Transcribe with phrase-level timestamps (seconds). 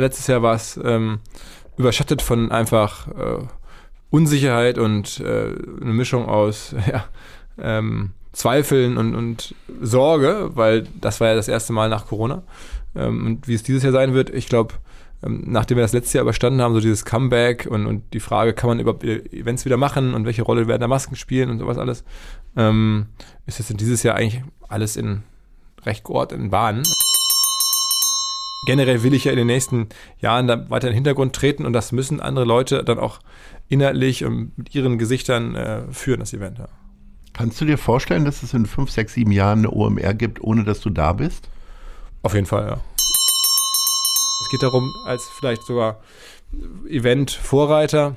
[0.00, 1.18] Letztes Jahr war es ähm,
[1.76, 3.44] überschattet von einfach äh,
[4.10, 7.06] Unsicherheit und äh, eine Mischung aus ja,
[7.60, 12.44] ähm, Zweifeln und, und Sorge, weil das war ja das erste Mal nach Corona.
[12.94, 14.74] Ähm, und wie es dieses Jahr sein wird, ich glaube,
[15.24, 18.52] ähm, nachdem wir das letzte Jahr überstanden haben, so dieses Comeback und, und die Frage,
[18.52, 21.76] kann man überhaupt Events wieder machen und welche Rolle werden da Masken spielen und sowas
[21.76, 22.04] alles,
[22.56, 23.06] ähm,
[23.46, 25.24] ist jetzt in dieses Jahr eigentlich alles in
[25.84, 26.84] recht geordneten Bahnen
[28.66, 29.88] generell will ich ja in den nächsten
[30.20, 33.20] Jahren da weiter in den Hintergrund treten und das müssen andere Leute dann auch
[33.68, 36.58] inhaltlich und mit ihren Gesichtern äh, führen, das Event.
[36.58, 36.68] Ja.
[37.32, 40.64] Kannst du dir vorstellen, dass es in fünf, sechs, sieben Jahren eine OMR gibt, ohne
[40.64, 41.48] dass du da bist?
[42.22, 42.80] Auf jeden Fall, ja.
[44.40, 46.00] Es geht darum, als vielleicht sogar
[46.88, 48.16] Event-Vorreiter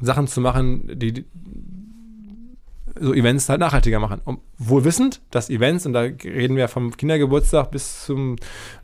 [0.00, 1.24] Sachen zu machen, die
[2.98, 4.20] so Events halt nachhaltiger machen.
[4.24, 8.36] Und wohl wissend, dass Events, und da reden wir vom Kindergeburtstag bis zum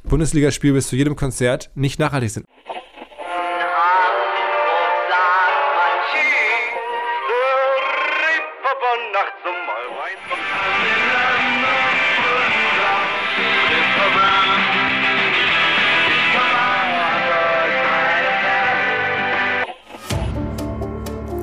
[0.04, 2.46] Bundesligaspiel, bis zu jedem Konzert, nicht nachhaltig sind.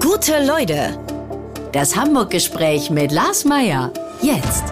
[0.01, 1.14] Gute Leute
[1.75, 3.91] das Hamburg-Gespräch mit Lars Meier.
[4.21, 4.63] Jetzt.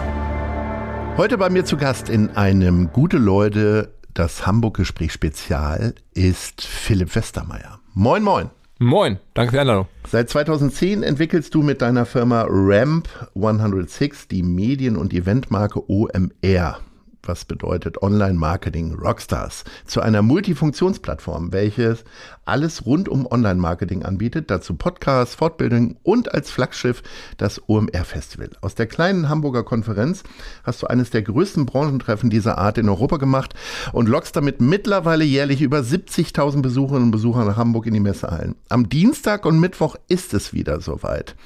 [1.18, 7.78] Heute bei mir zu Gast in einem Gute Leute, das Hamburg-Gespräch Spezial ist Philipp Westermeier.
[7.92, 8.48] Moin, moin.
[8.78, 9.86] Moin, danke für die Einladung.
[10.10, 16.80] Seit 2010 entwickelst du mit deiner Firma Ramp 106 die Medien- und Eventmarke OMR
[17.28, 22.04] was bedeutet Online-Marketing Rockstars, zu einer Multifunktionsplattform, welches
[22.44, 27.02] alles rund um Online-Marketing anbietet, dazu Podcasts, Fortbildungen und als Flaggschiff
[27.38, 28.50] das OMR-Festival.
[28.60, 30.24] Aus der kleinen Hamburger Konferenz
[30.62, 33.54] hast du eines der größten Branchentreffen dieser Art in Europa gemacht
[33.92, 38.56] und lockst damit mittlerweile jährlich über 70.000 Besucherinnen und Besucher nach Hamburg in die Messehallen.
[38.68, 41.36] Am Dienstag und Mittwoch ist es wieder soweit.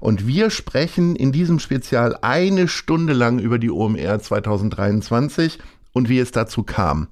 [0.00, 5.58] Und wir sprechen in diesem Spezial eine Stunde lang über die OMR 2023 2020
[5.92, 7.08] und wie es dazu kam.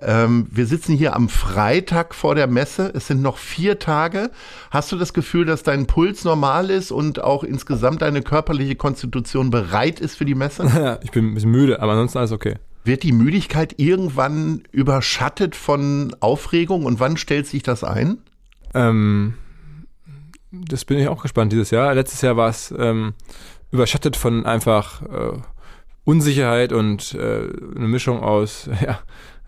[0.00, 2.90] Ähm, wir sitzen hier am Freitag vor der Messe.
[2.94, 4.30] Es sind noch vier Tage.
[4.70, 9.50] Hast du das Gefühl, dass dein Puls normal ist und auch insgesamt deine körperliche Konstitution
[9.50, 10.98] bereit ist für die Messe?
[11.02, 12.56] ich bin ein bisschen müde, aber ansonsten alles okay.
[12.84, 18.18] Wird die Müdigkeit irgendwann überschattet von Aufregung und wann stellt sich das ein?
[18.72, 19.34] Ähm,
[20.50, 21.94] das bin ich auch gespannt dieses Jahr.
[21.94, 23.12] Letztes Jahr war es ähm,
[23.70, 25.38] überschattet von einfach äh,
[26.10, 28.98] Unsicherheit und äh, eine Mischung aus ja,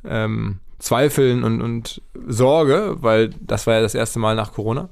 [0.05, 4.89] ähm, Zweifeln und, und Sorge, weil das war ja das erste Mal nach Corona.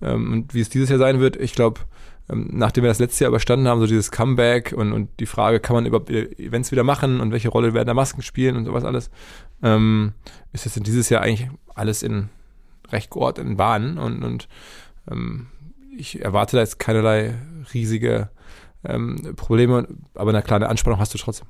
[0.00, 1.80] Ähm, und wie es dieses Jahr sein wird, ich glaube,
[2.28, 5.60] ähm, nachdem wir das letzte Jahr überstanden haben, so dieses Comeback und, und die Frage,
[5.60, 8.84] kann man überhaupt Events wieder machen und welche Rolle werden da Masken spielen und sowas
[8.84, 9.10] alles,
[9.62, 10.12] ähm,
[10.52, 12.30] ist es in dieses Jahr eigentlich alles in
[12.90, 14.48] recht geordneten Bahnen und, und
[15.08, 15.46] ähm,
[15.96, 17.34] ich erwarte da jetzt keinerlei
[17.72, 18.28] riesige
[18.84, 21.46] ähm, Probleme, aber eine kleine Anspannung hast du trotzdem.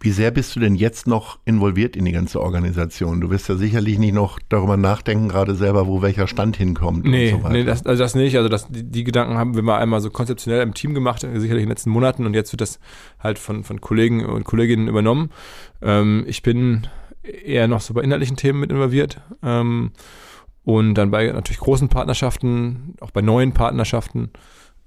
[0.00, 3.20] Wie sehr bist du denn jetzt noch involviert in die ganze Organisation?
[3.20, 7.04] Du wirst ja sicherlich nicht noch darüber nachdenken, gerade selber, wo welcher Stand hinkommt.
[7.04, 8.36] Nee, so nee das, also das nicht.
[8.36, 11.50] Also das, die, die, Gedanken haben wir mal einmal so konzeptionell im Team gemacht, sicherlich
[11.50, 12.80] in den letzten Monaten und jetzt wird das
[13.20, 15.30] halt von, von Kollegen und Kolleginnen übernommen.
[15.80, 16.88] Ähm, ich bin
[17.22, 19.20] eher noch so bei inhaltlichen Themen mit involviert.
[19.42, 19.92] Ähm,
[20.64, 24.30] und dann bei natürlich großen Partnerschaften, auch bei neuen Partnerschaften.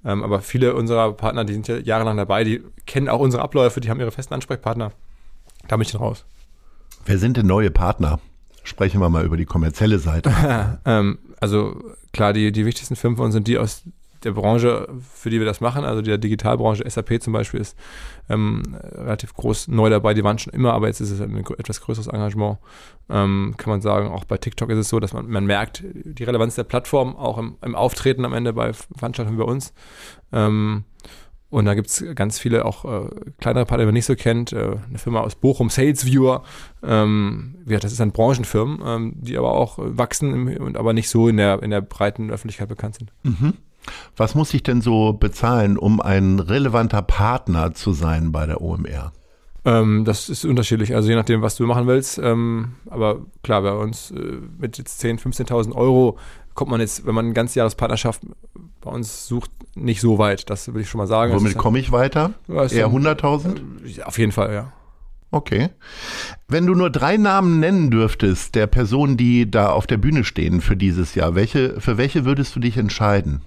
[0.06, 3.80] Ähm, aber viele unserer Partner, die sind ja jahrelang dabei, die kennen auch unsere Abläufe,
[3.80, 4.92] die haben ihre festen Ansprechpartner.
[5.66, 6.24] Da bin ich dann raus.
[7.04, 8.20] Wer sind denn neue Partner?
[8.62, 10.32] Sprechen wir mal über die kommerzielle Seite.
[10.84, 13.82] ähm, also klar, die, die wichtigsten Firmen von uns sind die aus
[14.24, 17.76] der Branche, für die wir das machen, also der Digitalbranche, SAP zum Beispiel, ist
[18.28, 20.14] ähm, relativ groß neu dabei.
[20.14, 22.58] Die waren schon immer, aber jetzt ist es ein etwas größeres Engagement.
[23.08, 26.24] Ähm, kann man sagen, auch bei TikTok ist es so, dass man, man merkt die
[26.24, 29.72] Relevanz der Plattform auch im, im Auftreten am Ende bei Veranstaltungen wie bei uns.
[30.32, 30.84] Ähm,
[31.48, 34.52] und da gibt es ganz viele auch äh, kleinere Partner, die man nicht so kennt.
[34.52, 36.42] Äh, eine Firma aus Bochum, SalesViewer.
[36.82, 41.28] Ähm, ja, das ist ein Branchenfirmen, ähm, die aber auch wachsen und aber nicht so
[41.28, 43.12] in der, in der breiten Öffentlichkeit bekannt sind.
[43.22, 43.54] Mhm.
[44.16, 49.12] Was muss ich denn so bezahlen, um ein relevanter Partner zu sein bei der OMR?
[49.66, 52.18] Ähm, das ist unterschiedlich, also je nachdem, was du machen willst.
[52.18, 56.18] Ähm, aber klar, bei uns äh, mit jetzt 10.000, 15.000 Euro
[56.54, 58.22] kommt man jetzt, wenn man ein ganzes Jahrespartnerschaft
[58.80, 60.48] bei uns sucht, nicht so weit.
[60.50, 61.34] Das will ich schon mal sagen.
[61.34, 62.32] Womit komme ich weiter?
[62.48, 63.58] Eher 100.000?
[63.84, 64.72] Äh, auf jeden Fall, ja.
[65.32, 65.70] Okay.
[66.48, 70.60] Wenn du nur drei Namen nennen dürftest der Personen, die da auf der Bühne stehen
[70.60, 73.42] für dieses Jahr, welche, für welche würdest du dich entscheiden?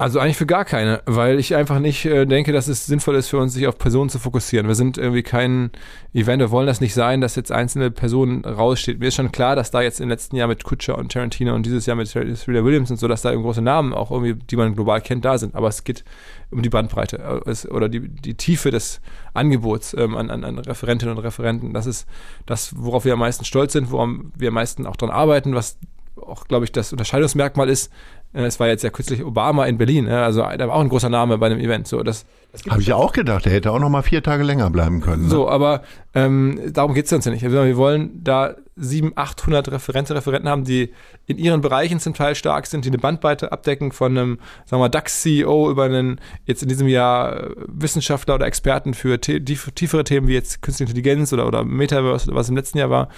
[0.00, 3.30] Also eigentlich für gar keine, weil ich einfach nicht äh, denke, dass es sinnvoll ist
[3.30, 4.68] für uns, sich auf Personen zu fokussieren.
[4.68, 5.72] Wir sind irgendwie kein
[6.14, 9.00] Event, wir wollen das nicht sein, dass jetzt einzelne Personen raussteht.
[9.00, 11.66] Mir ist schon klar, dass da jetzt im letzten Jahr mit Kutscher und Tarantino und
[11.66, 14.76] dieses Jahr mit Serena Williams und so, dass da große Namen auch irgendwie, die man
[14.76, 15.56] global kennt, da sind.
[15.56, 16.04] Aber es geht
[16.52, 19.00] um die Bandbreite äh, oder die, die Tiefe des
[19.34, 21.74] Angebots ähm, an, an, an Referentinnen und Referenten.
[21.74, 22.06] Das ist
[22.46, 25.76] das, worauf wir am meisten stolz sind, worauf wir am meisten auch dran arbeiten, was
[26.20, 27.90] auch, glaube ich, das Unterscheidungsmerkmal ist,
[28.32, 31.38] es war jetzt ja kürzlich Obama in Berlin, also da war auch ein großer Name
[31.38, 31.88] bei einem Event.
[31.88, 34.42] So, das, das Habe ich ja auch gedacht, der hätte auch noch mal vier Tage
[34.42, 35.24] länger bleiben können.
[35.24, 35.28] Ne?
[35.28, 35.82] So, aber
[36.14, 37.42] ähm, darum geht es uns ja nicht.
[37.42, 40.92] Wir wollen da 700, 800 Referenten, Referenten haben, die
[41.26, 44.88] in ihren Bereichen zum Teil stark sind, die eine Bandbreite abdecken von einem, sagen wir
[44.88, 50.34] DAX-CEO über einen, jetzt in diesem Jahr äh, Wissenschaftler oder Experten für tiefere Themen wie
[50.34, 53.08] jetzt Künstliche Intelligenz oder, oder Metaverse, was im letzten Jahr war,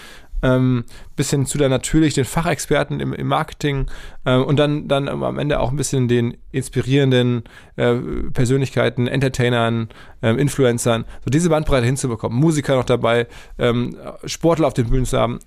[0.43, 0.85] ähm,
[1.17, 3.87] bis hin zu dann natürlich den Fachexperten im, im Marketing
[4.25, 7.45] äh, und dann, dann am Ende auch ein bisschen den inspirierenden
[7.77, 7.95] äh,
[8.33, 9.89] Persönlichkeiten, Entertainern,
[10.23, 13.27] äh, Influencern, so diese Bandbreite hinzubekommen, Musiker noch dabei,
[13.59, 15.39] ähm, Sportler auf den Bühnen zu haben.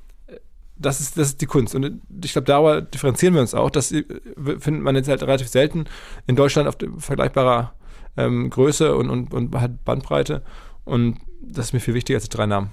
[0.75, 1.75] Das ist, das ist die Kunst.
[1.75, 3.69] Und ich glaube, darüber differenzieren wir uns auch.
[3.69, 4.03] Das äh,
[4.59, 5.85] findet man jetzt halt relativ selten
[6.25, 7.73] in Deutschland auf vergleichbarer
[8.17, 9.51] ähm, Größe und, und, und
[9.85, 10.43] Bandbreite.
[10.85, 12.69] Und das ist mir viel wichtiger als die drei Namen.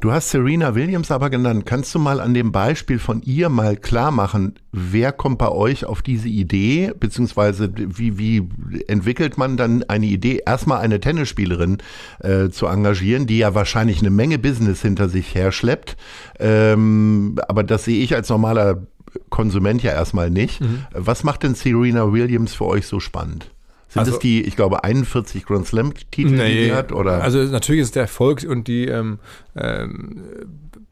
[0.00, 1.64] Du hast Serena Williams aber genannt.
[1.64, 5.86] Kannst du mal an dem Beispiel von ihr mal klar machen, wer kommt bei euch
[5.86, 8.46] auf diese Idee, beziehungsweise wie, wie
[8.88, 11.78] entwickelt man dann eine Idee, erstmal eine Tennisspielerin
[12.20, 15.96] äh, zu engagieren, die ja wahrscheinlich eine Menge Business hinter sich herschleppt.
[16.38, 18.86] Ähm, aber das sehe ich als normaler
[19.30, 20.60] Konsument ja erstmal nicht.
[20.60, 20.84] Mhm.
[20.92, 23.50] Was macht denn Serena Williams für euch so spannend?
[23.88, 26.92] Sind also, das die, ich glaube, 41 Grand Slam-Titel, nee, die sie hat?
[26.92, 27.22] Oder?
[27.22, 29.18] Also natürlich ist es der Erfolg und die ähm,
[29.54, 30.22] ähm,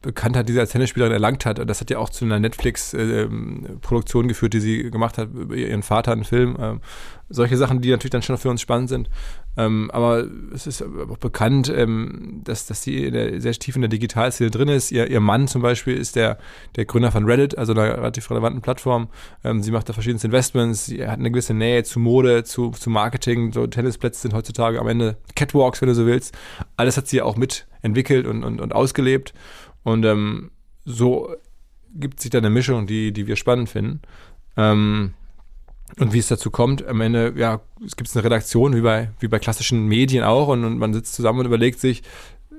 [0.05, 1.67] Bekanntheit, die sie als Tennisspielerin erlangt hat.
[1.67, 5.83] Das hat ja auch zu einer Netflix-Produktion ähm, geführt, die sie gemacht hat über ihren
[5.83, 6.55] Vater, einen Film.
[6.59, 6.81] Ähm,
[7.35, 9.09] solche Sachen, die natürlich dann schon für uns spannend sind.
[9.57, 13.09] Ähm, aber es ist auch bekannt, ähm, dass, dass sie
[13.39, 14.91] sehr tief in der Digitalszene drin ist.
[14.91, 16.37] Ihr, ihr Mann zum Beispiel ist der,
[16.75, 19.09] der Gründer von Reddit, also einer relativ relevanten Plattform.
[19.43, 20.85] Ähm, sie macht da verschiedenste Investments.
[20.87, 23.53] Sie hat eine gewisse Nähe zu Mode, zu, zu Marketing.
[23.53, 26.35] So Tennisplätze sind heutzutage am Ende Catwalks, wenn du so willst.
[26.77, 29.33] Alles hat sie ja auch mitentwickelt und, und, und ausgelebt.
[29.83, 30.51] Und ähm,
[30.83, 31.29] so
[31.95, 34.01] gibt sich da eine Mischung, die, die wir spannend finden.
[34.57, 35.13] Ähm,
[35.99, 39.27] und wie es dazu kommt, am Ende, ja, es gibt eine Redaktion, wie bei, wie
[39.27, 42.03] bei klassischen Medien auch, und, und man sitzt zusammen und überlegt sich,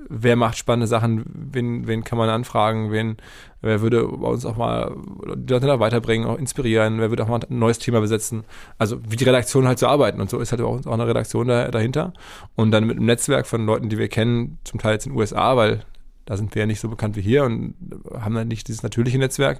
[0.09, 3.17] wer macht spannende Sachen, wen, wen kann man anfragen, wen,
[3.61, 4.95] wer würde uns auch mal
[5.35, 8.43] die Leute da weiterbringen, auch inspirieren, wer würde auch mal ein neues Thema besetzen.
[8.77, 10.21] Also wie die Redaktion halt so arbeiten.
[10.21, 12.13] Und so ist halt auch, auch eine Redaktion da, dahinter.
[12.55, 15.19] Und dann mit einem Netzwerk von Leuten, die wir kennen, zum Teil jetzt in den
[15.19, 15.81] USA, weil
[16.25, 17.73] da sind wir ja nicht so bekannt wie hier und
[18.13, 19.59] haben dann nicht dieses natürliche Netzwerk.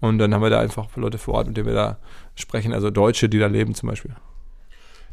[0.00, 1.98] Und dann haben wir da einfach Leute vor Ort, mit denen wir da
[2.34, 4.14] sprechen, also Deutsche, die da leben zum Beispiel.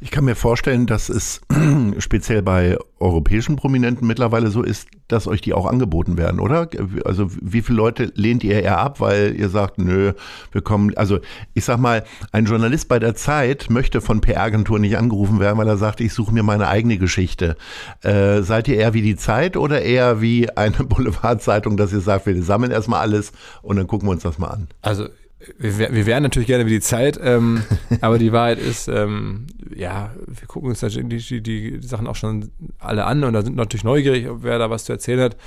[0.01, 1.41] Ich kann mir vorstellen, dass es
[1.99, 6.69] speziell bei europäischen Prominenten mittlerweile so ist, dass euch die auch angeboten werden, oder?
[7.05, 10.13] Also wie viele Leute lehnt ihr eher ab, weil ihr sagt, nö,
[10.51, 11.19] wir kommen, also
[11.53, 12.03] ich sag mal,
[12.33, 16.13] ein Journalist bei der Zeit möchte von PR-Agentur nicht angerufen werden, weil er sagt, ich
[16.13, 17.55] suche mir meine eigene Geschichte.
[18.01, 22.25] Äh, seid ihr eher wie die Zeit oder eher wie eine Boulevardzeitung, dass ihr sagt,
[22.25, 23.31] wir sammeln erstmal alles
[23.61, 24.67] und dann gucken wir uns das mal an?
[24.81, 25.07] Also
[25.57, 27.63] wir, wir wären natürlich gerne wie die Zeit, ähm,
[28.01, 32.51] aber die Wahrheit ist, ähm, ja, wir gucken uns die, die, die, Sachen auch schon
[32.79, 35.37] alle an und da sind natürlich neugierig, wer da was zu erzählen hat.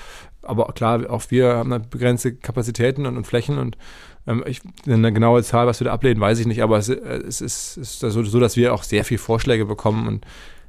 [0.42, 3.76] Aber klar, auch wir haben begrenzte Kapazitäten und, und Flächen und
[4.26, 7.40] ähm, ich, eine genaue Zahl, was wir da ablehnen, weiß ich nicht, aber es, es
[7.40, 10.26] ist, ist so, dass wir auch sehr viele Vorschläge bekommen und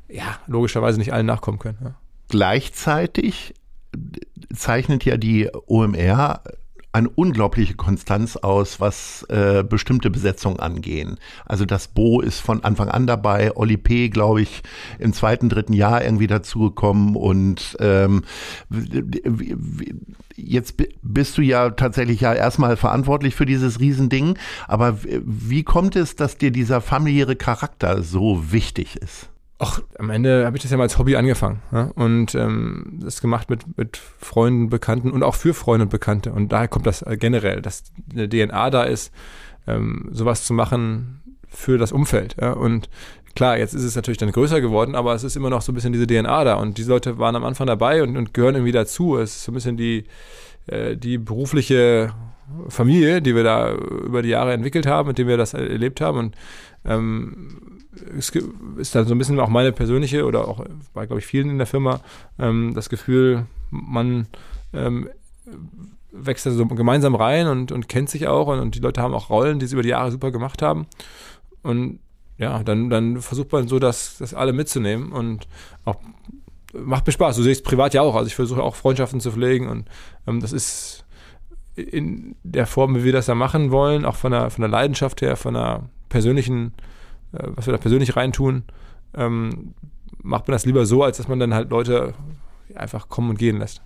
[0.07, 1.77] ja, logischerweise nicht allen nachkommen können.
[1.83, 1.95] Ja.
[2.29, 3.53] Gleichzeitig
[4.53, 6.41] zeichnet ja die OMR
[6.91, 11.19] eine unglaubliche Konstanz aus, was äh, bestimmte Besetzungen angehen.
[11.45, 14.63] Also das Bo ist von Anfang an dabei, Oli P., glaube ich,
[14.97, 18.23] im zweiten, dritten Jahr irgendwie dazugekommen und ähm,
[20.35, 26.15] jetzt bist du ja tatsächlich ja erstmal verantwortlich für dieses Riesending, aber wie kommt es,
[26.15, 29.28] dass dir dieser familiäre Charakter so wichtig ist?
[29.61, 31.91] Ach, am Ende habe ich das ja mal als Hobby angefangen ja?
[31.95, 36.31] und ähm, das gemacht mit, mit Freunden, Bekannten und auch für Freunde und Bekannte.
[36.31, 39.13] Und daher kommt das äh, generell, dass eine DNA da ist,
[39.67, 42.37] ähm, sowas zu machen für das Umfeld.
[42.39, 42.53] Ja?
[42.53, 42.89] Und
[43.35, 45.75] klar, jetzt ist es natürlich dann größer geworden, aber es ist immer noch so ein
[45.75, 46.53] bisschen diese DNA da.
[46.55, 49.17] Und diese Leute waren am Anfang dabei und, und gehören irgendwie dazu.
[49.17, 50.05] Es ist so ein bisschen die,
[50.67, 52.13] äh, die berufliche
[52.69, 56.17] Familie, die wir da über die Jahre entwickelt haben, mit dem wir das erlebt haben.
[56.17, 56.35] Und
[56.85, 57.78] ähm,
[58.17, 58.31] es
[58.77, 61.57] ist dann so ein bisschen auch meine persönliche oder auch bei, glaube ich, vielen in
[61.57, 62.01] der Firma
[62.37, 64.27] ähm, das Gefühl, man
[64.73, 65.09] ähm,
[66.11, 69.13] wächst da so gemeinsam rein und, und kennt sich auch und, und, die Leute haben
[69.13, 70.87] auch Rollen, die sie über die Jahre super gemacht haben.
[71.61, 71.99] Und
[72.37, 75.47] ja, dann, dann versucht man so, das, das alle mitzunehmen und
[75.85, 75.97] auch
[76.73, 77.35] macht mir Spaß.
[77.35, 78.15] Du siehst privat ja auch.
[78.15, 79.87] Also ich versuche auch Freundschaften zu pflegen und
[80.27, 81.05] ähm, das ist
[81.75, 85.21] in der Form, wie wir das da machen wollen, auch von der, von der Leidenschaft
[85.21, 86.73] her, von der persönlichen,
[87.31, 88.63] was wir da persönlich reintun,
[89.15, 89.73] ähm,
[90.21, 92.13] macht man das lieber so, als dass man dann halt Leute
[92.75, 93.81] einfach kommen und gehen lässt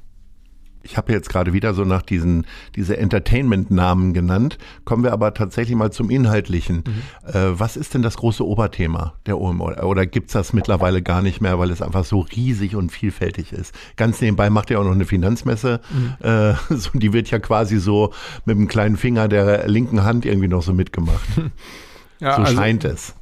[0.84, 2.46] ich habe jetzt gerade wieder so nach diesen
[2.76, 4.58] diese Entertainment-Namen genannt.
[4.84, 6.84] Kommen wir aber tatsächlich mal zum Inhaltlichen.
[6.86, 7.30] Mhm.
[7.34, 9.72] Äh, was ist denn das große Oberthema der OMO?
[9.82, 13.74] Oder gibt's das mittlerweile gar nicht mehr, weil es einfach so riesig und vielfältig ist?
[13.96, 15.80] Ganz nebenbei macht ihr auch noch eine Finanzmesse.
[15.90, 16.28] Mhm.
[16.28, 18.14] Äh, so, die wird ja quasi so
[18.46, 21.24] mit dem kleinen Finger der linken Hand irgendwie noch so mitgemacht.
[22.24, 23.13] Ja, so also, scheint es.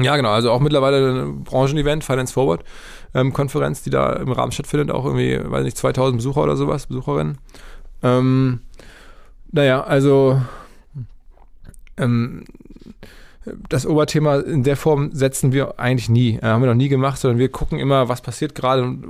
[0.00, 0.30] Ja, genau.
[0.30, 2.62] Also auch mittlerweile ein Branchenevent, Finance Forward
[3.12, 6.86] ähm, Konferenz, die da im Rahmen stattfindet, auch irgendwie, weiß nicht, 2000 Besucher oder sowas,
[6.86, 7.38] Besucherinnen.
[8.02, 8.60] Ähm,
[9.50, 10.40] naja, also
[11.96, 12.44] ähm,
[13.68, 16.36] das Oberthema in der Form setzen wir eigentlich nie.
[16.36, 19.04] Äh, haben wir noch nie gemacht, sondern wir gucken immer, was passiert gerade und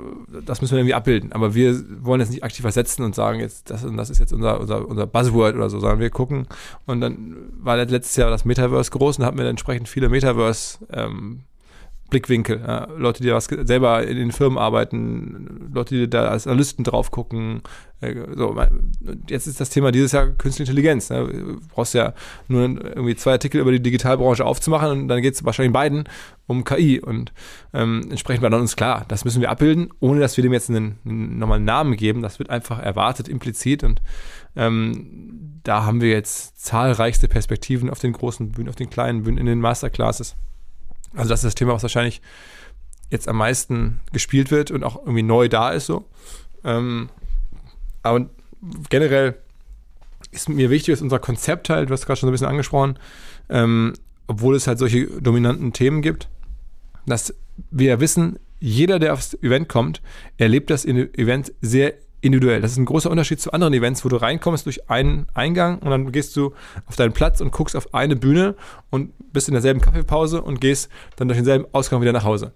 [0.45, 1.31] das müssen wir irgendwie abbilden.
[1.31, 4.59] Aber wir wollen jetzt nicht aktiv was und sagen, jetzt, das, das ist jetzt unser,
[4.59, 6.47] unser, unser Buzzword oder so, sondern wir gucken
[6.85, 11.41] und dann war letztes Jahr das Metaverse groß und hatten wir entsprechend viele Metaverse ähm,
[12.09, 12.61] Blickwinkel.
[12.65, 17.09] Ja, Leute, die was selber in den Firmen arbeiten, Leute, die da als Analysten drauf
[17.09, 17.61] gucken.
[17.99, 18.55] Äh, so,
[19.27, 21.09] jetzt ist das Thema dieses Jahr Künstliche Intelligenz.
[21.09, 21.27] Ne?
[21.27, 22.13] Du brauchst ja
[22.47, 26.07] nur irgendwie zwei Artikel über die Digitalbranche aufzumachen und dann geht es wahrscheinlich beiden
[26.45, 26.99] um KI.
[26.99, 27.33] Und
[27.73, 30.69] ähm, entsprechend war dann uns klar, das müssen wir abbilden, ohne dass wir dem jetzt
[30.69, 32.21] einen, einen normalen Namen geben.
[32.21, 33.83] Das wird einfach erwartet, implizit.
[33.83, 34.01] Und
[34.55, 39.39] ähm, da haben wir jetzt zahlreichste Perspektiven auf den großen Bühnen, auf den kleinen Bühnen,
[39.39, 40.35] in den Masterclasses.
[41.15, 42.21] Also das ist das Thema, was wahrscheinlich
[43.09, 46.05] jetzt am meisten gespielt wird und auch irgendwie neu da ist so.
[46.63, 47.09] Ähm,
[48.03, 48.29] aber
[48.89, 49.35] generell
[50.31, 52.99] ist mir wichtig, dass unser Konzept halt, du hast gerade schon so ein bisschen angesprochen,
[53.49, 53.93] ähm,
[54.27, 56.27] obwohl es halt solche dominanten Themen gibt,
[57.05, 57.33] dass
[57.71, 60.01] wir wissen, jeder, der aufs Event kommt,
[60.37, 62.61] erlebt das Event sehr individuell.
[62.61, 65.89] Das ist ein großer Unterschied zu anderen Events, wo du reinkommst durch einen Eingang und
[65.89, 66.53] dann gehst du
[66.87, 68.55] auf deinen Platz und guckst auf eine Bühne
[68.89, 72.53] und bist in derselben Kaffeepause und gehst dann durch denselben Ausgang wieder nach Hause.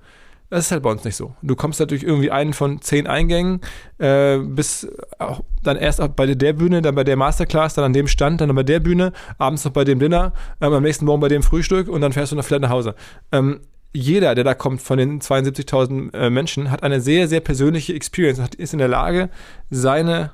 [0.49, 1.35] Das ist halt bei uns nicht so.
[1.43, 3.61] Du kommst durch irgendwie einen von zehn Eingängen,
[3.99, 4.87] äh, bis
[5.19, 8.53] auch dann erst bei der Bühne, dann bei der Masterclass, dann an dem Stand, dann
[8.55, 11.87] bei der Bühne, abends noch bei dem Dinner, äh, am nächsten Morgen bei dem Frühstück
[11.87, 12.95] und dann fährst du noch vielleicht nach Hause.
[13.31, 13.59] Ähm,
[13.93, 18.39] jeder, der da kommt von den 72.000 äh, Menschen, hat eine sehr, sehr persönliche Experience
[18.39, 19.29] und ist in der Lage,
[19.69, 20.31] seine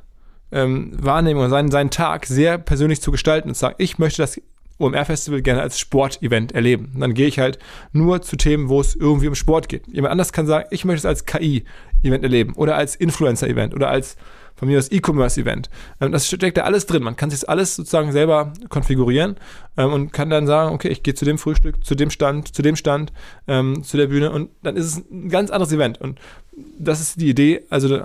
[0.51, 4.39] ähm, Wahrnehmung, seinen, seinen Tag sehr persönlich zu gestalten und zu sagen, ich möchte das
[4.77, 6.91] OMR-Festival gerne als Sportevent erleben.
[6.93, 7.59] Und dann gehe ich halt
[7.93, 9.87] nur zu Themen, wo es irgendwie um Sport geht.
[9.87, 14.17] Jemand anders kann sagen, ich möchte es als KI-Event erleben oder als Influencer-Event oder als
[14.55, 15.69] von mir das E-Commerce-Event.
[16.01, 17.03] Ähm, das steckt da alles drin.
[17.03, 19.35] Man kann sich alles sozusagen selber konfigurieren
[19.77, 22.61] ähm, und kann dann sagen, okay, ich gehe zu dem Frühstück, zu dem Stand, zu
[22.61, 23.13] dem Stand,
[23.47, 25.99] ähm, zu der Bühne und dann ist es ein ganz anderes Event.
[25.99, 26.19] Und
[26.79, 27.99] das ist die Idee, also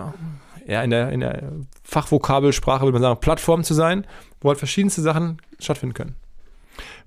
[0.67, 1.53] ja, in der, in der
[1.83, 4.07] Fachvokabelsprache würde man sagen, Plattform zu sein,
[4.41, 6.15] wo halt verschiedenste Sachen stattfinden können.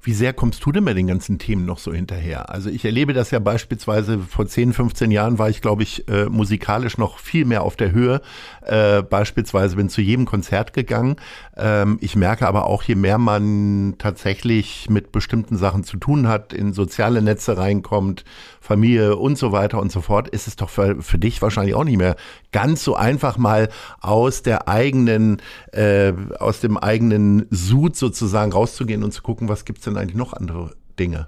[0.06, 2.50] Wie sehr kommst du denn bei den ganzen Themen noch so hinterher?
[2.50, 6.26] Also ich erlebe das ja beispielsweise vor 10, 15 Jahren war ich, glaube ich, äh,
[6.26, 8.22] musikalisch noch viel mehr auf der Höhe.
[8.64, 11.16] Äh, beispielsweise bin zu jedem Konzert gegangen.
[11.56, 16.52] Ähm, ich merke aber auch, je mehr man tatsächlich mit bestimmten Sachen zu tun hat,
[16.52, 18.26] in soziale Netze reinkommt,
[18.60, 21.84] Familie und so weiter und so fort, ist es doch für, für dich wahrscheinlich auch
[21.84, 22.18] nicht mehr
[22.52, 23.70] ganz so einfach mal
[24.00, 25.42] aus der eigenen,
[25.72, 30.34] äh, aus dem eigenen Sud sozusagen rauszugehen und zu gucken, was gibt's denn eigentlich noch
[30.34, 31.28] andere Dinge?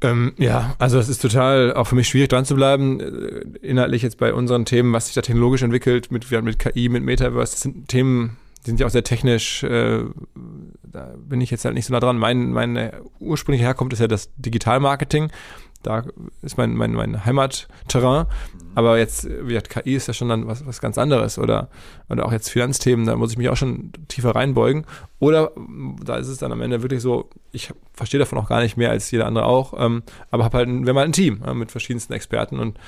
[0.00, 3.00] Ähm, ja, also es ist total auch für mich schwierig dran zu bleiben.
[3.00, 7.02] Äh, inhaltlich jetzt bei unseren Themen, was sich da technologisch entwickelt, mit, mit KI, mit
[7.02, 10.04] Metaverse, das sind Themen, die sind ja auch sehr technisch, äh,
[10.84, 12.16] da bin ich jetzt halt nicht so nah dran.
[12.16, 15.30] Mein, meine ursprüngliche Herkunft ist ja das Digitalmarketing
[15.82, 16.04] da
[16.42, 18.26] ist mein, mein, mein Heimatterrain.
[18.74, 21.38] Aber jetzt, wie gesagt, KI ist ja schon dann was, was ganz anderes.
[21.38, 21.68] Oder,
[22.08, 24.86] oder auch jetzt Finanzthemen, da muss ich mich auch schon tiefer reinbeugen.
[25.18, 25.52] Oder
[26.04, 28.90] da ist es dann am Ende wirklich so, ich verstehe davon auch gar nicht mehr
[28.90, 31.70] als jeder andere auch, ähm, aber habe halt, wir haben halt ein Team äh, mit
[31.70, 32.78] verschiedensten Experten und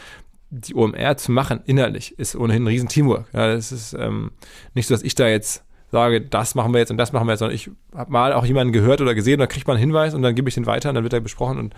[0.51, 3.27] die OMR zu machen innerlich ist ohnehin ein riesen Teamwork.
[3.33, 4.33] Ja, das ist ähm,
[4.75, 7.33] nicht so, dass ich da jetzt sage, das machen wir jetzt und das machen wir
[7.33, 10.15] jetzt, sondern ich habe mal auch jemanden gehört oder gesehen, da kriegt man einen Hinweis
[10.15, 11.75] und dann gebe ich den weiter und dann wird er besprochen und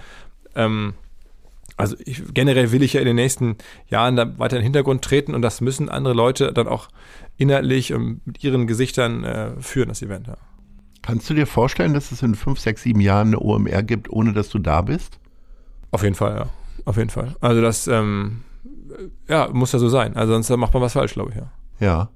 [0.55, 0.95] ähm,
[1.77, 3.57] also ich, generell will ich ja in den nächsten
[3.89, 6.89] Jahren da weiter in den Hintergrund treten und das müssen andere Leute dann auch
[7.39, 10.27] inhaltlich und mit ihren Gesichtern äh, führen, das Event.
[10.27, 10.37] Ja.
[11.01, 14.33] Kannst du dir vorstellen, dass es in fünf, sechs, sieben Jahren eine OMR gibt, ohne
[14.33, 15.19] dass du da bist?
[15.91, 16.49] Auf jeden Fall, ja.
[16.85, 17.35] Auf jeden Fall.
[17.41, 18.43] Also das, ähm,
[19.29, 20.17] ja, muss ja so sein.
[20.17, 21.51] Also sonst macht man was falsch, glaube ich, ja.
[21.81, 22.11] Ja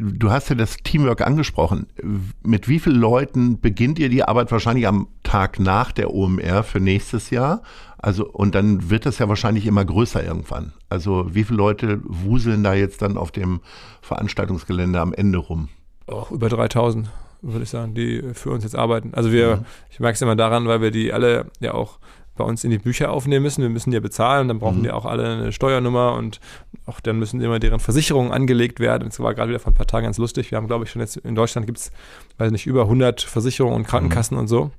[0.00, 1.86] du hast ja das Teamwork angesprochen.
[2.42, 4.50] Mit wie vielen Leuten beginnt ihr die Arbeit?
[4.50, 7.62] Wahrscheinlich am Tag nach der OMR für nächstes Jahr.
[7.98, 10.72] Also, und dann wird das ja wahrscheinlich immer größer irgendwann.
[10.88, 13.60] Also, wie viele Leute wuseln da jetzt dann auf dem
[14.00, 15.68] Veranstaltungsgelände am Ende rum?
[16.06, 17.10] Auch über 3000,
[17.42, 19.12] würde ich sagen, die für uns jetzt arbeiten.
[19.12, 19.64] Also, wir, mhm.
[19.90, 21.98] ich merke es immer daran, weil wir die alle ja auch
[22.40, 23.62] bei uns in die Bücher aufnehmen müssen.
[23.62, 24.84] Wir müssen ja bezahlen, dann brauchen mhm.
[24.84, 26.40] die auch alle eine Steuernummer und
[26.86, 29.08] auch dann müssen immer deren Versicherungen angelegt werden.
[29.08, 30.50] Das war gerade wieder vor ein paar Tagen ganz lustig.
[30.50, 31.92] Wir haben, glaube ich, schon jetzt in Deutschland gibt es,
[32.38, 34.40] weiß nicht, über 100 Versicherungen und Krankenkassen mhm.
[34.40, 34.70] und so.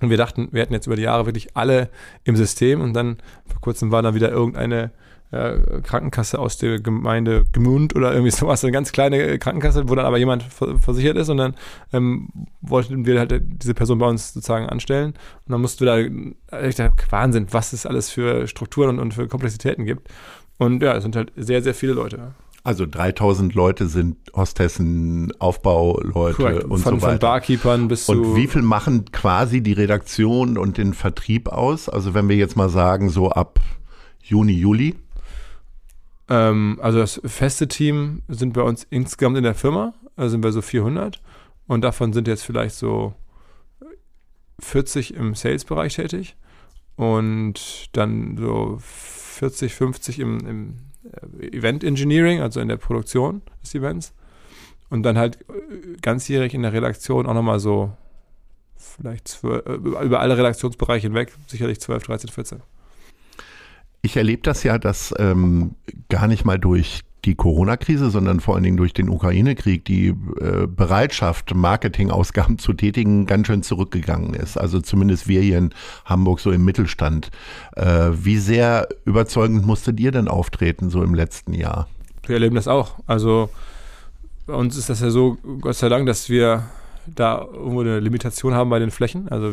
[0.00, 1.90] Und wir dachten, wir hätten jetzt über die Jahre wirklich alle
[2.24, 4.92] im System und dann vor kurzem war dann wieder irgendeine
[5.34, 10.06] äh, Krankenkasse aus der Gemeinde Gmund oder irgendwie sowas, eine ganz kleine Krankenkasse, wo dann
[10.06, 11.54] aber jemand versichert ist und dann
[11.92, 12.28] ähm,
[12.60, 15.14] wollten wir halt diese Person bei uns sozusagen anstellen
[15.46, 16.10] und dann mussten wir
[16.50, 20.08] da, ich dachte, Wahnsinn, was es alles für Strukturen und, und für Komplexitäten gibt.
[20.56, 22.34] Und ja, es sind halt sehr, sehr viele Leute.
[22.62, 26.64] Also 3000 Leute sind Hostessen, Aufbauleute Correct.
[26.64, 27.10] und von, so weiter.
[27.10, 28.12] Von Barkeepern bis zu.
[28.12, 31.90] Und wie viel machen quasi die Redaktion und den Vertrieb aus?
[31.90, 33.60] Also wenn wir jetzt mal sagen, so ab
[34.22, 34.94] Juni, Juli?
[36.28, 40.52] Ähm, also das feste Team sind bei uns insgesamt in der Firma, also sind wir
[40.52, 41.20] so 400
[41.66, 43.14] und davon sind jetzt vielleicht so
[44.60, 46.36] 40 im Sales-Bereich tätig
[46.96, 50.76] und dann so 40, 50 im, im
[51.40, 54.14] äh, Event Engineering, also in der Produktion des Events.
[54.90, 57.92] Und dann halt äh, ganzjährig in der Redaktion auch nochmal so
[58.76, 62.62] vielleicht zwölf, äh, über alle Redaktionsbereiche hinweg, sicherlich 12, 13, 14.
[64.04, 65.76] Ich erlebe das ja, dass ähm,
[66.10, 70.66] gar nicht mal durch die Corona-Krise, sondern vor allen Dingen durch den Ukraine-Krieg die äh,
[70.66, 74.58] Bereitschaft, Marketingausgaben zu tätigen, ganz schön zurückgegangen ist.
[74.58, 75.70] Also zumindest wir hier in
[76.04, 77.30] Hamburg so im Mittelstand.
[77.76, 81.88] Äh, wie sehr überzeugend musstet ihr denn auftreten so im letzten Jahr?
[82.26, 82.96] Wir erleben das auch.
[83.06, 83.48] Also
[84.46, 86.64] bei uns ist das ja so, Gott sei Dank, dass wir
[87.06, 89.30] da irgendwo eine Limitation haben bei den Flächen.
[89.30, 89.50] Also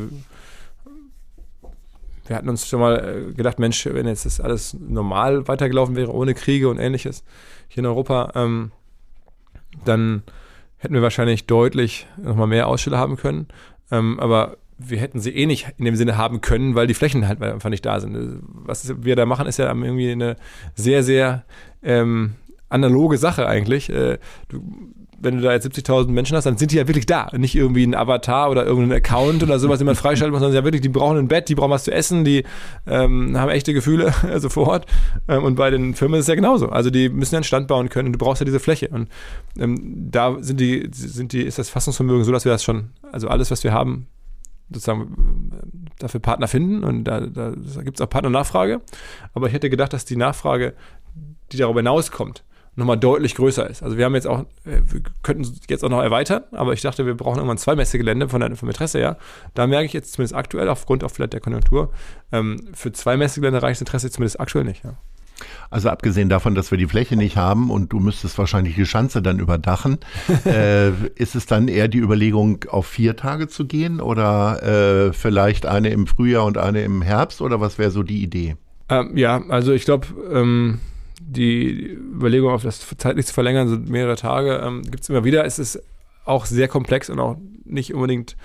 [2.32, 6.14] wir hatten uns schon mal äh, gedacht, Mensch, wenn jetzt das alles normal weitergelaufen wäre,
[6.14, 7.26] ohne Kriege und ähnliches
[7.68, 8.72] hier in Europa, ähm,
[9.84, 10.24] dann
[10.78, 13.50] hätten wir wahrscheinlich deutlich nochmal mehr Aussteller haben können.
[13.92, 17.28] Ähm, aber wir hätten sie eh nicht in dem Sinne haben können, weil die Flächen
[17.28, 18.40] halt einfach nicht da sind.
[18.48, 20.38] Was wir da machen, ist ja irgendwie eine
[20.74, 21.44] sehr, sehr
[21.84, 22.36] ähm,
[22.72, 23.90] analoge Sache eigentlich.
[23.90, 24.18] Äh,
[24.50, 24.62] du
[25.22, 27.30] wenn du da jetzt 70.000 Menschen hast, dann sind die ja wirklich da.
[27.38, 30.64] Nicht irgendwie ein Avatar oder irgendein Account oder sowas, den man freischalten muss, sondern ja
[30.64, 32.44] wirklich, die brauchen ein Bett, die brauchen was zu essen, die
[32.88, 34.86] ähm, haben echte Gefühle, also vor Ort.
[35.28, 36.70] Ähm, und bei den Firmen ist es ja genauso.
[36.70, 38.90] Also die müssen ja einen Stand bauen können und du brauchst ja diese Fläche.
[38.90, 39.10] Und
[39.60, 43.28] ähm, da sind die, sind die, ist das Fassungsvermögen so, dass wir das schon, also
[43.28, 44.08] alles, was wir haben,
[44.70, 45.52] sozusagen
[46.00, 48.82] dafür Partner finden und da, da, da gibt es auch Partnernachfrage.
[49.34, 50.74] Aber ich hätte gedacht, dass die Nachfrage,
[51.52, 52.44] die darüber hinauskommt,
[52.76, 53.84] nochmal deutlich größer ist.
[53.84, 57.06] Also wir haben jetzt auch, äh, wir könnten jetzt auch noch erweitern, aber ich dachte,
[57.06, 59.18] wir brauchen irgendwann zwei Messegelände von der, vom Interesse her.
[59.54, 61.92] Da merke ich jetzt zumindest aktuell, aufgrund auch vielleicht der Konjunktur,
[62.32, 64.84] ähm, für zwei Messegelände reicht das Interesse zumindest aktuell nicht.
[64.84, 64.96] Ja.
[65.70, 69.22] Also abgesehen davon, dass wir die Fläche nicht haben und du müsstest wahrscheinlich die Schanze
[69.22, 69.98] dann überdachen,
[70.46, 75.66] äh, ist es dann eher die Überlegung, auf vier Tage zu gehen oder äh, vielleicht
[75.66, 78.56] eine im Frühjahr und eine im Herbst oder was wäre so die Idee?
[78.90, 80.80] Ähm, ja, also ich glaube, ähm,
[81.32, 85.46] die Überlegung auf das zeitlich zu verlängern, so mehrere Tage, ähm, gibt es immer wieder.
[85.46, 85.82] Es ist
[86.26, 88.36] auch sehr komplex und auch nicht unbedingt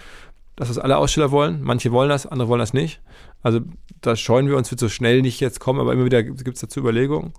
[0.55, 1.63] das, was alle Aussteller wollen.
[1.63, 3.01] Manche wollen das, andere wollen das nicht.
[3.43, 3.61] Also
[4.01, 6.61] da scheuen wir uns, wird so schnell nicht jetzt kommen, aber immer wieder gibt es
[6.61, 7.33] dazu Überlegungen.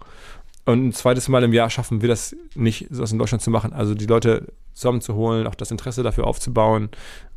[0.66, 3.72] Und ein zweites Mal im Jahr schaffen wir das nicht, sowas in Deutschland zu machen.
[3.72, 6.90] Also die Leute zusammenzuholen, auch das Interesse dafür aufzubauen,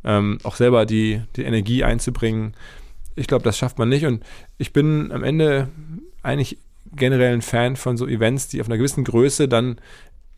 [0.03, 2.55] ähm, auch selber die, die Energie einzubringen.
[3.15, 4.05] Ich glaube, das schafft man nicht.
[4.05, 4.23] Und
[4.57, 5.69] ich bin am Ende
[6.23, 6.57] eigentlich
[6.95, 9.77] generell ein Fan von so Events, die auf einer gewissen Größe dann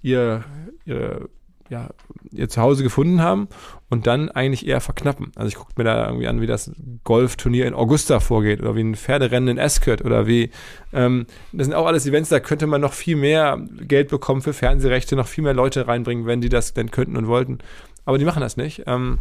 [0.02, 0.44] ihr,
[0.86, 1.30] ihre,
[1.70, 1.90] ja,
[2.32, 3.48] ihr Zuhause gefunden haben
[3.90, 5.32] und dann eigentlich eher verknappen.
[5.36, 6.72] Also ich gucke mir da irgendwie an, wie das
[7.04, 10.52] Golfturnier in Augusta vorgeht oder wie ein Pferderennen in Ascot oder wie,
[10.94, 14.54] ähm, das sind auch alles Events, da könnte man noch viel mehr Geld bekommen für
[14.54, 17.60] Fernsehrechte, noch viel mehr Leute reinbringen, wenn die das denn könnten und wollten.
[18.06, 18.84] Aber die machen das nicht.
[18.86, 19.20] Ähm,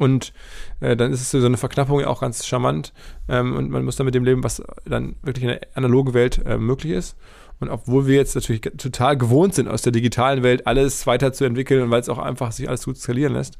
[0.00, 0.32] und
[0.80, 2.94] äh, dann ist es so eine Verknappung ja auch ganz charmant.
[3.28, 6.40] Ähm, und man muss dann mit dem leben, was dann wirklich in der analogen Welt
[6.46, 7.18] äh, möglich ist.
[7.60, 11.90] Und obwohl wir jetzt natürlich total gewohnt sind, aus der digitalen Welt alles weiterzuentwickeln und
[11.90, 13.58] weil es auch einfach sich alles gut skalieren lässt,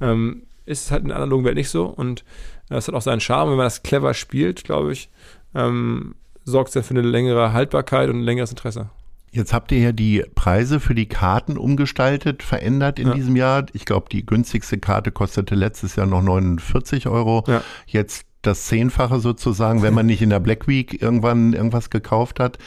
[0.00, 1.84] ähm, ist es halt in der analogen Welt nicht so.
[1.84, 2.24] Und
[2.70, 3.50] das hat auch seinen Charme.
[3.50, 5.10] Wenn man das clever spielt, glaube ich,
[5.54, 6.14] ähm,
[6.46, 8.88] sorgt es dann für eine längere Haltbarkeit und ein längeres Interesse.
[9.34, 13.14] Jetzt habt ihr ja die Preise für die Karten umgestaltet, verändert in ja.
[13.14, 13.64] diesem Jahr.
[13.72, 17.42] Ich glaube, die günstigste Karte kostete letztes Jahr noch 49 Euro.
[17.46, 17.62] Ja.
[17.86, 22.58] Jetzt das Zehnfache sozusagen, wenn man nicht in der Black Week irgendwann irgendwas gekauft hat.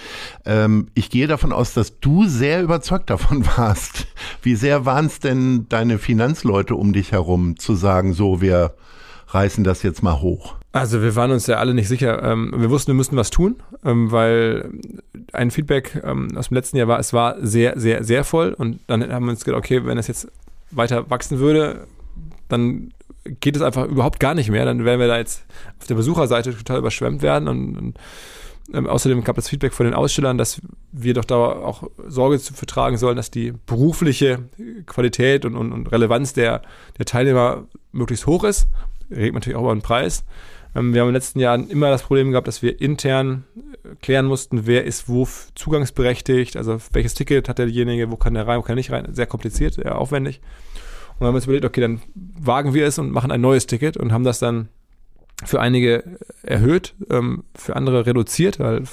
[0.45, 4.07] Ähm, ich gehe davon aus, dass du sehr überzeugt davon warst.
[4.41, 8.73] Wie sehr waren es denn deine Finanzleute um dich herum, zu sagen, so, wir
[9.35, 10.55] reißen das jetzt mal hoch?
[10.71, 12.23] Also wir waren uns ja alle nicht sicher.
[12.23, 14.69] Ähm, wir wussten, wir müssten was tun, ähm, weil
[15.31, 18.53] ein Feedback ähm, aus dem letzten Jahr war, es war sehr, sehr, sehr voll.
[18.53, 20.27] Und dann haben wir uns gedacht, okay, wenn es jetzt
[20.71, 21.87] weiter wachsen würde,
[22.49, 22.91] dann
[23.39, 24.65] geht es einfach überhaupt gar nicht mehr.
[24.65, 25.45] Dann werden wir da jetzt
[25.79, 27.47] auf der Besucherseite total überschwemmt werden.
[27.47, 27.95] Und,
[28.73, 32.53] und außerdem gab es Feedback von den Ausstellern, dass wir doch da auch Sorge zu
[32.65, 34.39] tragen sollen, dass die berufliche
[34.85, 36.61] Qualität und, und, und Relevanz der,
[36.97, 38.67] der Teilnehmer möglichst hoch ist.
[39.09, 40.25] Redet natürlich auch über den Preis.
[40.75, 43.95] Ähm, wir haben in den letzten Jahren immer das Problem gehabt, dass wir intern äh,
[44.01, 48.59] klären mussten, wer ist wo zugangsberechtigt, also welches Ticket hat derjenige, wo kann der rein,
[48.59, 49.13] wo kann er nicht rein.
[49.13, 50.41] Sehr kompliziert, sehr aufwendig.
[51.13, 53.67] Und dann haben wir uns überlegt, okay, dann wagen wir es und machen ein neues
[53.67, 54.67] Ticket und haben das dann
[55.45, 56.03] für einige
[56.43, 58.83] erhöht, ähm, für andere reduziert, weil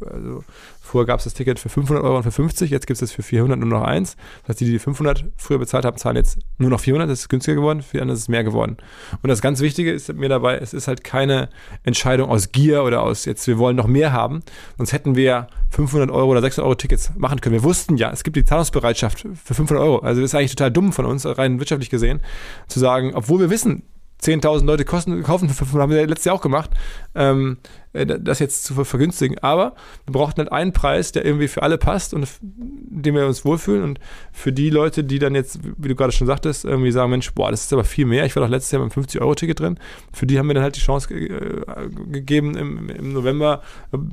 [0.00, 0.44] also
[0.80, 3.12] vorher gab es das Ticket für 500 Euro und für 50, jetzt gibt es es
[3.12, 4.16] für 400 nur noch eins.
[4.42, 7.28] Das heißt, die, die 500 früher bezahlt haben, zahlen jetzt nur noch 400, das ist
[7.28, 8.76] günstiger geworden, für die anderen ist es mehr geworden.
[9.22, 11.48] Und das ganz Wichtige ist mir dabei, es ist halt keine
[11.82, 14.42] Entscheidung aus Gier oder aus jetzt, wir wollen noch mehr haben,
[14.76, 17.54] sonst hätten wir 500 Euro oder 600 Euro Tickets machen können.
[17.54, 19.98] Wir wussten ja, es gibt die Zahlungsbereitschaft für 500 Euro.
[19.98, 22.20] Also das ist eigentlich total dumm von uns, rein wirtschaftlich gesehen,
[22.68, 23.82] zu sagen, obwohl wir wissen,
[24.22, 26.70] 10.000 Leute kosten, kaufen für 500, haben wir letztes Jahr auch gemacht,
[27.14, 27.58] ähm,
[27.92, 29.38] äh, das jetzt zu vergünstigen.
[29.40, 29.74] Aber
[30.04, 33.82] wir brauchten halt einen Preis, der irgendwie für alle passt und dem wir uns wohlfühlen.
[33.82, 34.00] Und
[34.32, 37.50] für die Leute, die dann jetzt, wie du gerade schon sagtest, irgendwie sagen, Mensch, boah,
[37.50, 38.24] das ist aber viel mehr.
[38.24, 39.78] Ich war doch letztes Jahr mit einem 50-Euro-Ticket drin.
[40.12, 43.62] Für die haben wir dann halt die Chance äh, gegeben, im, im, November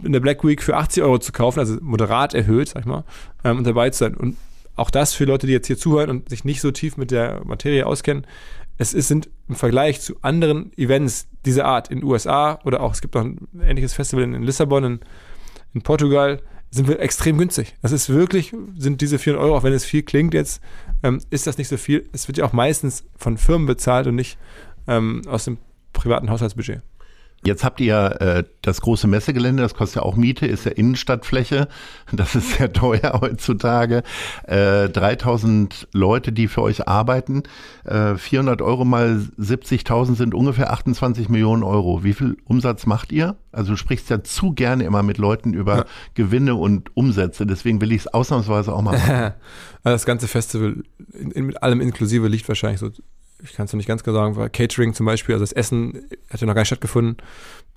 [0.03, 3.03] in der Black Week für 80 Euro zu kaufen, also moderat erhöht, sag ich mal,
[3.43, 4.15] ähm, und dabei zu sein.
[4.15, 4.37] Und
[4.75, 7.43] auch das für Leute, die jetzt hier zuhören und sich nicht so tief mit der
[7.45, 8.25] Materie auskennen,
[8.77, 12.93] es ist, sind im Vergleich zu anderen Events dieser Art in den USA oder auch,
[12.93, 14.99] es gibt noch ein ähnliches Festival in, in Lissabon, in,
[15.73, 17.75] in, Portugal, sind wir extrem günstig.
[17.81, 20.61] Das ist wirklich, sind diese 400 Euro, auch wenn es viel klingt jetzt,
[21.03, 22.09] ähm, ist das nicht so viel.
[22.13, 24.37] Es wird ja auch meistens von Firmen bezahlt und nicht
[24.87, 25.57] ähm, aus dem
[25.93, 26.81] privaten Haushaltsbudget.
[27.45, 31.67] Jetzt habt ihr äh, das große Messegelände, das kostet ja auch Miete, ist ja Innenstadtfläche.
[32.11, 34.03] Das ist sehr teuer heutzutage.
[34.43, 37.43] Äh, 3000 Leute, die für euch arbeiten.
[37.85, 42.03] Äh, 400 Euro mal 70.000 sind ungefähr 28 Millionen Euro.
[42.03, 43.35] Wie viel Umsatz macht ihr?
[43.51, 45.85] Also du sprichst ja zu gerne immer mit Leuten über ja.
[46.13, 47.47] Gewinne und Umsätze.
[47.47, 49.33] Deswegen will ich es ausnahmsweise auch mal machen.
[49.83, 52.89] das ganze Festival in, in, mit allem inklusive liegt wahrscheinlich so
[53.41, 56.05] ich kann es noch nicht ganz genau sagen, weil Catering zum Beispiel, also das Essen
[56.29, 57.17] hat ja noch gar nicht stattgefunden,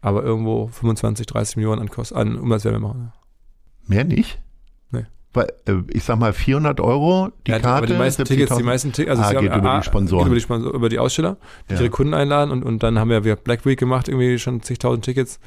[0.01, 3.13] aber irgendwo 25, 30 Millionen an, Kost, an Umsatz werden wir machen.
[3.87, 4.39] Mehr nicht?
[4.91, 5.07] Nee.
[5.33, 7.77] Weil, äh, ich sag mal 400 Euro die ja, Karte.
[7.77, 10.25] Aber die meisten Tickets, die meisten Tickets, also ah, geht haben, über die Sponsoren.
[10.25, 11.37] Geht über die, Sponsor, über die Aussteller,
[11.69, 11.81] die ja.
[11.81, 15.05] ihre Kunden einladen und, und dann haben wir, wir Black Week gemacht, irgendwie schon zigtausend
[15.05, 15.41] Tickets.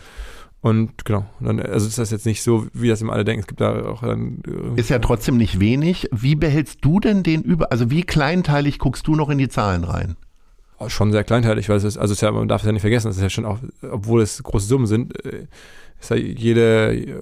[0.62, 3.42] Und genau, dann, also ist das jetzt nicht so, wie das immer alle denken.
[3.42, 4.42] Es gibt da auch dann.
[4.76, 6.10] Ist ja trotzdem nicht wenig.
[6.12, 7.72] Wie behältst du denn den über?
[7.72, 10.18] Also wie kleinteilig guckst du noch in die Zahlen rein?
[10.88, 12.82] schon sehr kleinteilig, weil es ist, also es ist ja, man darf es ja nicht
[12.82, 15.48] vergessen, es ist ja schon auch, obwohl es große Summen sind, äh,
[16.00, 17.22] ist ja jede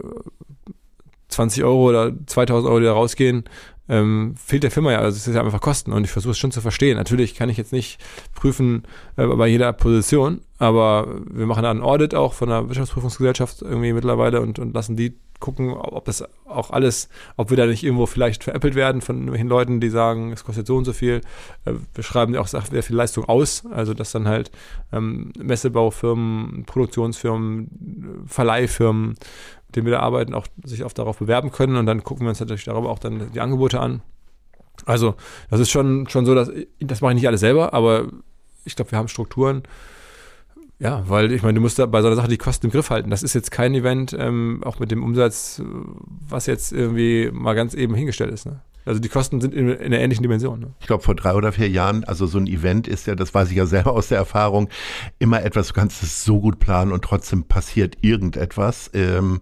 [1.30, 3.46] 20 Euro oder 2000 Euro, die da rausgehen,
[3.90, 6.38] ähm, fehlt der Firma ja, also es ist ja einfach Kosten und ich versuche es
[6.38, 6.98] schon zu verstehen.
[6.98, 8.00] Natürlich kann ich jetzt nicht
[8.36, 8.84] prüfen
[9.16, 13.94] äh, bei jeder Position, aber wir machen da ein Audit auch von der Wirtschaftsprüfungsgesellschaft irgendwie
[13.94, 18.06] mittlerweile und, und lassen die gucken, ob das auch alles, ob wir da nicht irgendwo
[18.06, 21.22] vielleicht veräppelt werden von irgendwelchen Leuten, die sagen, es kostet so und so viel.
[21.66, 24.52] Äh, wir schreiben auch sehr viel Leistung aus, also dass dann halt
[24.92, 29.16] ähm, Messebaufirmen, Produktionsfirmen, Verleihfirmen,
[29.68, 32.30] mit denen wir da arbeiten, auch sich auch darauf bewerben können und dann gucken wir
[32.30, 34.02] uns natürlich darüber auch dann die Angebote an.
[34.86, 35.16] Also
[35.50, 38.08] das ist schon, schon so, dass das mache ich nicht alles selber, aber
[38.64, 39.64] ich glaube, wir haben Strukturen,
[40.80, 42.92] ja, weil ich meine, du musst da bei so einer Sache die Kosten im Griff
[42.92, 43.10] halten.
[43.10, 45.62] Das ist jetzt kein Event, ähm, auch mit dem Umsatz,
[46.30, 48.46] was jetzt irgendwie mal ganz eben hingestellt ist.
[48.46, 48.62] Ne?
[48.88, 50.60] Also die Kosten sind in, in einer ähnlichen Dimension.
[50.60, 50.74] Ne?
[50.80, 53.52] Ich glaube, vor drei oder vier Jahren, also so ein Event ist ja, das weiß
[53.52, 54.70] ich ja selber aus der Erfahrung,
[55.20, 58.90] immer etwas, du kannst es so gut planen und trotzdem passiert irgendetwas.
[58.94, 59.42] Ähm,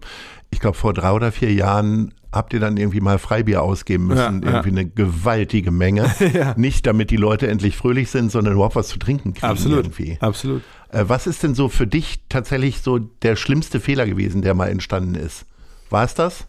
[0.50, 4.42] ich glaube, vor drei oder vier Jahren habt ihr dann irgendwie mal Freibier ausgeben müssen.
[4.42, 4.80] Ja, irgendwie ja.
[4.80, 6.14] eine gewaltige Menge.
[6.34, 6.54] ja.
[6.56, 9.46] Nicht damit die Leute endlich fröhlich sind, sondern überhaupt was zu trinken kriegen.
[9.46, 9.86] Absolut.
[9.86, 10.18] Irgendwie.
[10.20, 10.62] Absolut.
[10.90, 14.68] Äh, was ist denn so für dich tatsächlich so der schlimmste Fehler gewesen, der mal
[14.68, 15.46] entstanden ist?
[15.90, 16.46] War es das?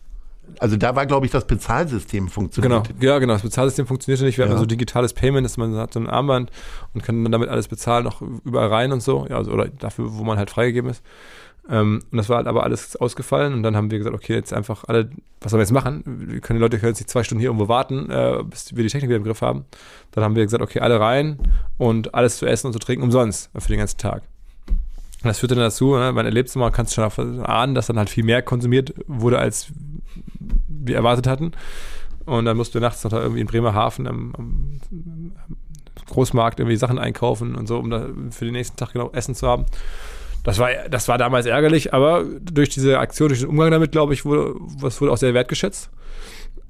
[0.60, 2.88] Also da war, glaube ich, das Bezahlsystem funktioniert.
[2.88, 3.33] Genau, ja, genau.
[3.33, 4.38] Das Bezahlsystem funktionierte nicht.
[4.38, 4.51] Wir ja.
[4.51, 6.51] hatten so digitales Payment, dass man hat so ein Armband
[6.93, 9.25] und kann dann damit alles bezahlen, auch überall rein und so.
[9.29, 11.03] Ja, also, oder dafür, wo man halt freigegeben ist.
[11.69, 14.53] Ähm, und das war halt aber alles ausgefallen und dann haben wir gesagt, okay, jetzt
[14.53, 15.10] einfach alle,
[15.41, 16.03] was sollen wir jetzt machen?
[16.05, 18.83] Wir können die Leute können jetzt nicht zwei Stunden hier irgendwo warten, äh, bis wir
[18.83, 19.65] die Technik wieder im Griff haben.
[20.12, 21.38] Dann haben wir gesagt, okay, alle rein
[21.77, 24.23] und alles zu essen und zu trinken umsonst für den ganzen Tag.
[25.23, 27.03] Und das führte dann dazu, ne, man erlebt es immer, kannst schon
[27.43, 29.67] ahnen, dass dann halt viel mehr konsumiert wurde, als
[30.88, 31.52] wir erwartet hatten.
[32.26, 34.82] Und dann mussten wir nachts noch irgendwie in Bremerhaven am, am
[36.08, 39.47] Großmarkt irgendwie Sachen einkaufen und so, um da für den nächsten Tag genau Essen zu
[39.47, 39.65] haben.
[40.43, 44.13] Das war, das war damals ärgerlich, aber durch diese Aktion, durch den Umgang damit, glaube
[44.13, 45.89] ich, wurde, was wurde auch sehr wertgeschätzt.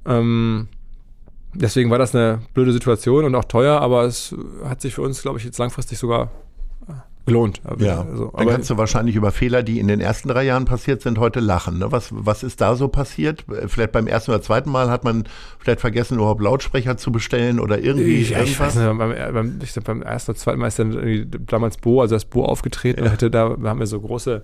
[0.06, 0.68] Ähm,
[1.54, 5.22] deswegen war das eine blöde Situation und auch teuer, aber es hat sich für uns,
[5.22, 6.30] glaube ich, jetzt langfristig sogar
[7.28, 7.60] gelohnt.
[7.78, 11.02] Ja, also, dann kannst du wahrscheinlich über Fehler, die in den ersten drei Jahren passiert
[11.02, 11.78] sind, heute lachen.
[11.78, 11.92] Ne?
[11.92, 13.44] Was, was ist da so passiert?
[13.66, 15.24] Vielleicht beim ersten oder zweiten Mal hat man
[15.58, 19.72] vielleicht vergessen, überhaupt Lautsprecher zu bestellen oder irgendwie ja, ich weiß nicht, beim, beim, ich
[19.72, 23.04] glaub, beim ersten oder zweiten Mal ist dann damals Bo, also das Bo aufgetreten.
[23.04, 23.12] Ja.
[23.12, 24.42] Hatte da, haben wir so große,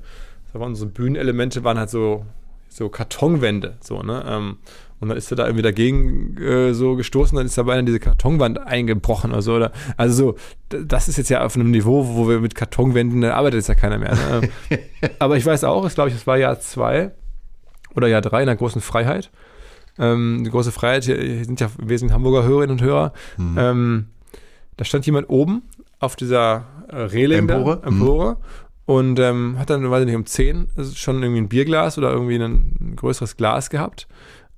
[0.52, 2.24] da waren so Bühnenelemente, waren halt so,
[2.68, 4.24] so Kartonwände, so, ne?
[4.26, 4.56] Ähm,
[5.00, 8.00] und dann ist er da irgendwie dagegen äh, so gestoßen, dann ist dabei in diese
[8.00, 9.54] Kartonwand eingebrochen oder so.
[9.54, 10.36] Oder, also
[10.70, 13.68] so, das ist jetzt ja auf einem Niveau, wo wir mit Kartonwänden, da arbeitet jetzt
[13.68, 14.14] ja keiner mehr.
[14.14, 14.48] Ne?
[15.18, 17.10] Aber ich weiß auch, ich glaube, es war Jahr zwei
[17.94, 19.30] oder Jahr drei in der großen Freiheit.
[19.98, 23.12] Ähm, die große Freiheit, hier sind ja im Wesentlichen Hamburger Hörerinnen und Hörer.
[23.36, 23.56] Mhm.
[23.58, 24.06] Ähm,
[24.76, 25.62] da stand jemand oben
[26.00, 28.36] auf dieser äh, Reling Empore, da, Empore mhm.
[28.86, 32.36] und ähm, hat dann, weiß ich nicht, um 10 schon irgendwie ein Bierglas oder irgendwie
[32.36, 34.08] ein, ein größeres Glas gehabt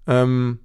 [0.06, 0.60] ähm,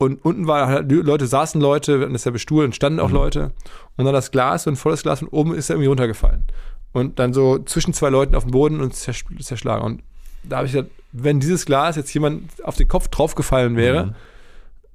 [0.00, 3.16] und unten waren halt, Leute, saßen Leute, das ist ja bestuhlt und standen auch mhm.
[3.16, 3.52] Leute.
[3.98, 6.44] Und dann das Glas, so ein volles Glas, und oben ist er irgendwie runtergefallen.
[6.92, 9.84] Und dann so zwischen zwei Leuten auf dem Boden und zerschlagen.
[9.84, 10.02] Und
[10.42, 14.14] da habe ich gedacht, wenn dieses Glas jetzt jemand auf den Kopf draufgefallen wäre mhm.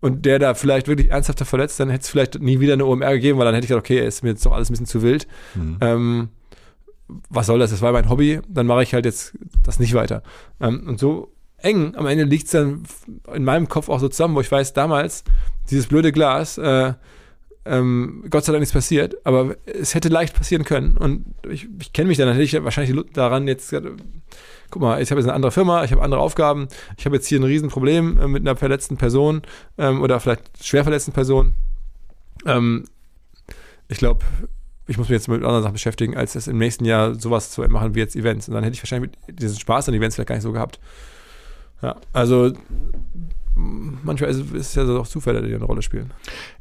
[0.01, 3.13] und der da vielleicht wirklich ernsthafter verletzt, dann hätte es vielleicht nie wieder eine OMR
[3.13, 5.03] gegeben, weil dann hätte ich gedacht, okay, ist mir jetzt doch alles ein bisschen zu
[5.03, 5.27] wild.
[5.53, 5.77] Mhm.
[5.81, 6.29] Ähm,
[7.29, 7.69] was soll das?
[7.69, 10.23] Das war mein Hobby, dann mache ich halt jetzt das nicht weiter.
[10.59, 11.95] Ähm, und so eng.
[11.95, 12.83] Am Ende liegt es dann
[13.33, 15.23] in meinem Kopf auch so zusammen, wo ich weiß, damals,
[15.69, 16.93] dieses blöde Glas, äh,
[17.65, 20.97] ähm, Gott sei Dank nichts passiert, aber es hätte leicht passieren können.
[20.97, 23.73] Und ich, ich kenne mich dann natürlich wahrscheinlich daran jetzt.
[24.69, 27.27] Guck mal, ich habe jetzt eine andere Firma, ich habe andere Aufgaben, ich habe jetzt
[27.27, 29.41] hier ein Riesenproblem äh, mit einer verletzten Person
[29.77, 31.53] ähm, oder vielleicht schwer verletzten Person.
[32.45, 32.85] Ähm,
[33.87, 34.25] ich glaube,
[34.87, 37.61] ich muss mich jetzt mit anderen Sachen beschäftigen, als es im nächsten Jahr sowas zu
[37.61, 38.47] machen wie jetzt Events.
[38.47, 40.79] Und dann hätte ich wahrscheinlich diesen Spaß an Events vielleicht gar nicht so gehabt.
[41.85, 42.51] Ja, also
[43.53, 46.11] manchmal ist es ja auch Zufälle, die eine Rolle spielen.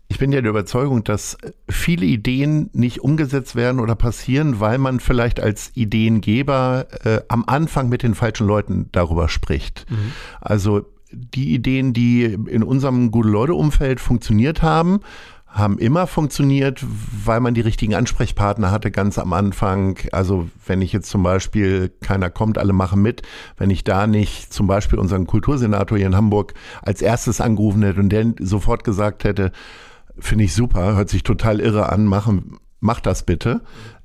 [0.09, 5.01] Ich bin ja der Überzeugung, dass viele Ideen nicht umgesetzt werden oder passieren, weil man
[5.01, 9.87] vielleicht als Ideengeber äh, am Anfang mit den falschen Leuten darüber spricht.
[9.89, 10.13] Mhm.
[10.43, 15.01] Also die Ideen, die in unserem Gute-Leute-Umfeld funktioniert haben,
[15.55, 16.85] haben immer funktioniert,
[17.25, 19.97] weil man die richtigen Ansprechpartner hatte ganz am Anfang.
[20.11, 23.23] Also wenn ich jetzt zum Beispiel, keiner kommt, alle machen mit,
[23.57, 28.01] wenn ich da nicht zum Beispiel unseren Kultursenator hier in Hamburg als erstes angerufen hätte
[28.01, 29.53] und der sofort gesagt hätte,
[30.19, 33.61] finde ich super, hört sich total irre an, machen, mach das bitte.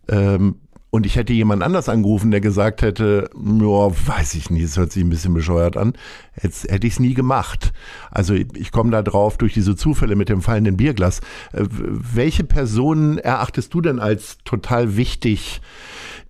[0.08, 0.56] Ähm,
[0.92, 4.92] und ich hätte jemand anders angerufen, der gesagt hätte, ja, weiß ich nicht, es hört
[4.92, 5.94] sich ein bisschen bescheuert an,
[6.42, 7.74] jetzt hätte ich es nie gemacht.
[8.10, 11.20] Also ich, komme da drauf durch diese Zufälle mit dem fallenden Bierglas.
[11.54, 15.62] Äh, welche Personen erachtest du denn als total wichtig,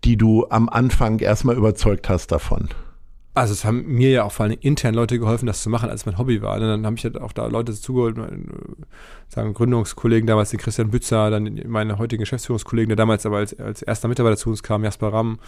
[0.04, 2.70] die du am Anfang erstmal überzeugt hast davon?
[3.36, 6.06] Also es haben mir ja auch vor allem intern Leute geholfen, das zu machen, als
[6.06, 6.56] mein Hobby war.
[6.56, 8.44] Und dann habe ich halt auch da Leute zugeholt, meine,
[9.28, 13.82] sagen Gründungskollegen damals, den Christian Bützer, dann meine heutigen Geschäftsführungskollegen, der damals aber als, als
[13.84, 15.40] erster Mitarbeiter zu uns kam, Jasper Ramm,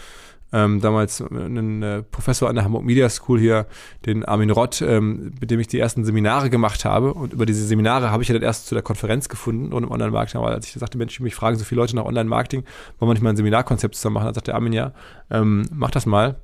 [0.53, 3.65] ähm, damals einen äh, Professor an der Hamburg Media School hier,
[4.05, 7.13] den Armin Rott, ähm, mit dem ich die ersten Seminare gemacht habe.
[7.13, 9.91] Und über diese Seminare habe ich ja dann erst zu der Konferenz gefunden und im
[9.91, 10.39] Online-Marketing.
[10.41, 12.63] Aber als ich sagte, Mensch, mich fragen so viele Leute nach Online-Marketing,
[12.99, 14.25] wollen wir nicht mal ein Seminarkonzept zusammen machen?
[14.25, 14.93] Dann sagte Armin, ja,
[15.29, 16.35] ähm, mach das mal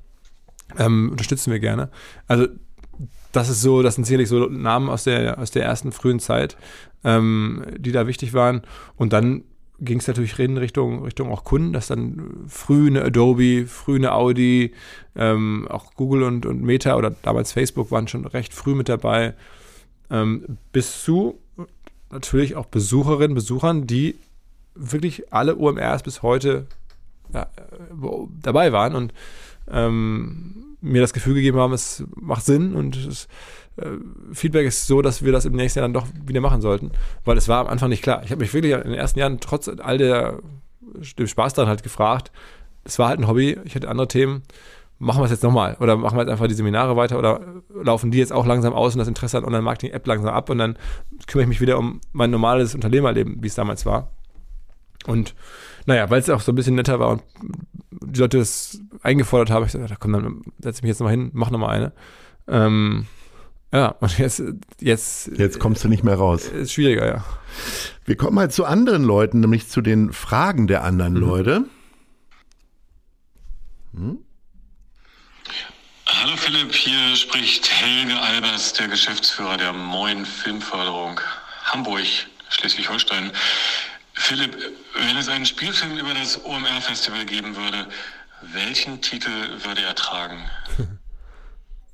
[0.78, 1.90] ähm, unterstützen wir gerne.
[2.28, 2.48] Also
[3.32, 6.58] das ist so, das sind sicherlich so Namen aus der, aus der ersten frühen Zeit,
[7.04, 8.62] ähm, die da wichtig waren.
[8.96, 9.44] Und dann
[9.80, 14.14] ging es natürlich in Richtung, Richtung auch Kunden, dass dann früh eine Adobe, früh eine
[14.14, 14.74] Audi,
[15.16, 19.36] ähm, auch Google und, und Meta oder damals Facebook waren schon recht früh mit dabei,
[20.10, 21.40] ähm, bis zu
[22.10, 24.16] natürlich auch Besucherinnen, Besuchern, die
[24.74, 26.66] wirklich alle OMRs bis heute
[27.34, 27.48] ja,
[28.42, 29.14] dabei waren und
[29.72, 33.28] ähm, mir das Gefühl gegeben haben, es macht Sinn und es,
[33.78, 33.90] äh,
[34.34, 36.92] Feedback ist so, dass wir das im nächsten Jahr dann doch wieder machen sollten,
[37.26, 38.22] weil es war am Anfang nicht klar.
[38.24, 40.40] Ich habe mich wirklich in den ersten Jahren trotz all der
[41.18, 42.32] dem Spaß daran halt gefragt,
[42.84, 44.44] es war halt ein Hobby, ich hatte andere Themen,
[45.00, 48.10] machen wir es jetzt nochmal oder machen wir jetzt einfach die Seminare weiter oder laufen
[48.10, 50.78] die jetzt auch langsam aus und das Interesse an Online-Marketing-App langsam ab und dann
[51.28, 54.10] kümmere ich mich wieder um mein normales Unternehmerleben, wie es damals war.
[55.06, 55.36] Und
[55.88, 57.24] naja, weil es auch so ein bisschen netter war und
[57.92, 61.32] die Leute das eingefordert haben, ich dachte, komm, dann setze ich mich jetzt nochmal hin,
[61.34, 61.94] mach nochmal eine.
[62.48, 63.08] Ähm,
[63.72, 64.44] ja, und jetzt,
[64.80, 65.32] jetzt.
[65.38, 66.48] Jetzt kommst du nicht mehr raus.
[66.48, 67.26] Ist schwieriger, ja.
[68.06, 71.20] Wir kommen mal zu anderen Leuten, nämlich zu den Fragen der anderen mhm.
[71.20, 71.66] Leute.
[73.94, 74.20] Hm?
[76.06, 81.20] Hallo Philipp, hier spricht Helge Albers, der Geschäftsführer der Moin Filmförderung
[81.64, 82.06] Hamburg,
[82.50, 83.32] Schleswig-Holstein.
[84.20, 84.58] Philipp,
[85.08, 87.88] wenn es einen Spielfilm über das OMR-Festival geben würde,
[88.54, 89.30] welchen Titel
[89.64, 90.38] würde er tragen?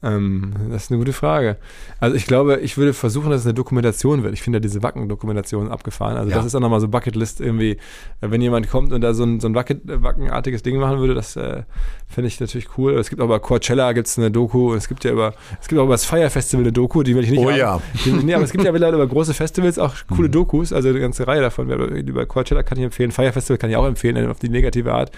[0.05, 1.55] Ähm, das ist eine gute Frage.
[2.01, 4.33] Also ich glaube, ich würde versuchen, dass es eine Dokumentation wird.
[4.33, 6.17] Ich finde ja diese Wacken-Dokumentation abgefahren.
[6.17, 6.35] Also Ja.
[6.35, 7.77] das ist auch nochmal so Bucketlist irgendwie,
[8.19, 11.37] wenn jemand kommt und da so ein, so ein Wacken- Wackenartiges Ding machen würde, das
[11.37, 11.63] äh,
[12.13, 12.93] finde ich natürlich cool.
[12.97, 15.85] Es gibt auch bei Coachella gibt's eine Doku es gibt ja über, es gibt auch
[15.85, 17.57] über das Fire Festival eine Doku, die will ich nicht Oh haben.
[17.57, 17.81] ja.
[18.05, 20.99] Die, nee, aber es gibt ja mittlerweile über große Festivals auch coole Dokus, also eine
[20.99, 21.69] ganze Reihe davon.
[21.69, 25.11] Über Coachella kann ich empfehlen, Fire Festival kann ich auch empfehlen, auf die negative Art.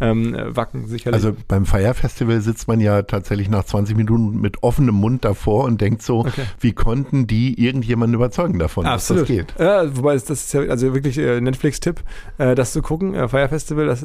[0.00, 1.14] Ähm, äh, Wacken sicherlich.
[1.14, 5.64] Also beim Fire Festival sitzt man ja tatsächlich nach 20 Minuten mit offenem Mund davor
[5.64, 6.42] und denkt so, Okay.
[6.60, 9.22] wie konnten die irgendjemanden überzeugen davon, Absolut.
[9.22, 9.54] dass das geht?
[9.58, 12.00] Ja, wobei das, das ist ja also wirklich äh, Netflix-Tipp,
[12.38, 13.14] äh, das zu gucken.
[13.14, 14.04] Äh, Fire Festival, das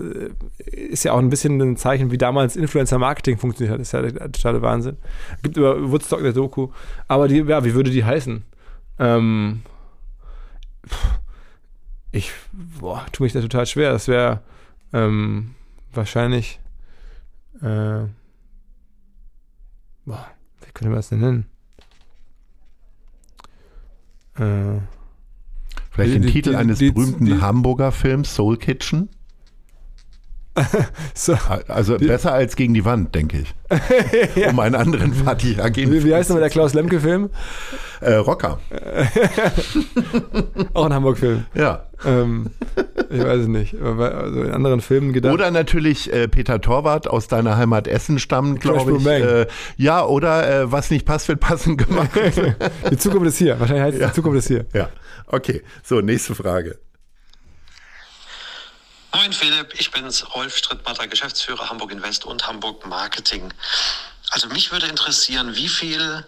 [0.66, 3.80] ist ja auch ein bisschen ein Zeichen, wie damals Influencer-Marketing funktioniert hat.
[3.80, 4.98] Das ist ja der totale Wahnsinn.
[5.42, 6.70] Gibt über Woodstock eine Doku.
[7.08, 8.44] Aber die, ja, wie würde die heißen?
[9.00, 9.62] Ähm,
[12.12, 12.32] ich,
[12.80, 13.92] boah, tue mich da total schwer.
[13.92, 14.42] Das wäre
[14.94, 15.56] ähm,
[15.94, 16.60] wahrscheinlich,
[17.62, 18.06] äh,
[20.06, 20.28] boah,
[20.62, 21.46] wie könnte man das denn nennen?
[24.36, 24.80] Äh,
[25.92, 29.10] Vielleicht Die- den Titel die- eines die- berühmten Hamburger Films Soul Kitchen?
[31.16, 31.36] so.
[31.68, 33.54] Also besser als gegen die Wand, denke ich.
[34.50, 35.92] Um einen anderen Fatih Agin.
[35.92, 37.30] Wie, wie heißt nochmal der Klaus Lemke-Film?
[38.02, 38.60] Äh, Rocker.
[40.74, 41.46] Auch ein Hamburg-Film.
[41.56, 41.86] Ja.
[42.06, 42.52] Ähm,
[43.10, 43.76] ich weiß es nicht.
[43.82, 45.34] Also in anderen Filmen gedacht.
[45.34, 49.06] Oder natürlich äh, Peter Torwart aus deiner Heimat Essen stammt, glaube ich.
[49.08, 52.10] Äh, ja, oder äh, was nicht passt, wird passend gemacht.
[52.92, 53.60] die Zukunft ist hier.
[53.60, 54.08] Wahrscheinlich heißt es, Ja.
[54.08, 54.66] die Zukunft ist hier.
[54.74, 54.90] ja,
[55.28, 55.62] okay.
[55.84, 56.78] So, nächste Frage.
[59.16, 63.54] Moin Philipp, ich bin's, Rolf Strittmatter, Geschäftsführer Hamburg Invest und Hamburg Marketing.
[64.32, 66.26] Also mich würde interessieren, wie viel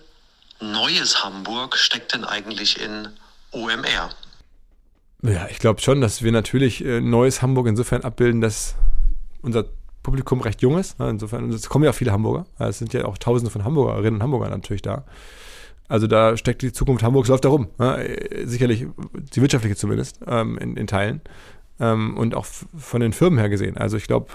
[0.60, 3.10] neues Hamburg steckt denn eigentlich in
[3.52, 4.12] OMR?
[5.24, 8.76] Ja, ich glaube schon, dass wir natürlich äh, neues Hamburg insofern abbilden, dass
[9.42, 9.66] unser
[10.04, 11.00] Publikum recht jung ist.
[11.00, 11.10] Ne?
[11.10, 12.46] Insofern, es kommen ja viele Hamburger.
[12.60, 15.06] Es sind ja auch Tausende von Hamburgerinnen und Hamburgern natürlich da.
[15.88, 17.70] Also da steckt die Zukunft Hamburgs, läuft da rum.
[17.80, 18.08] Ne?
[18.08, 18.86] Äh, Sicherlich,
[19.36, 21.22] die wirtschaftliche zumindest, ähm, in, in Teilen.
[21.80, 23.78] Ähm, und auch von den Firmen her gesehen.
[23.78, 24.28] Also ich glaube,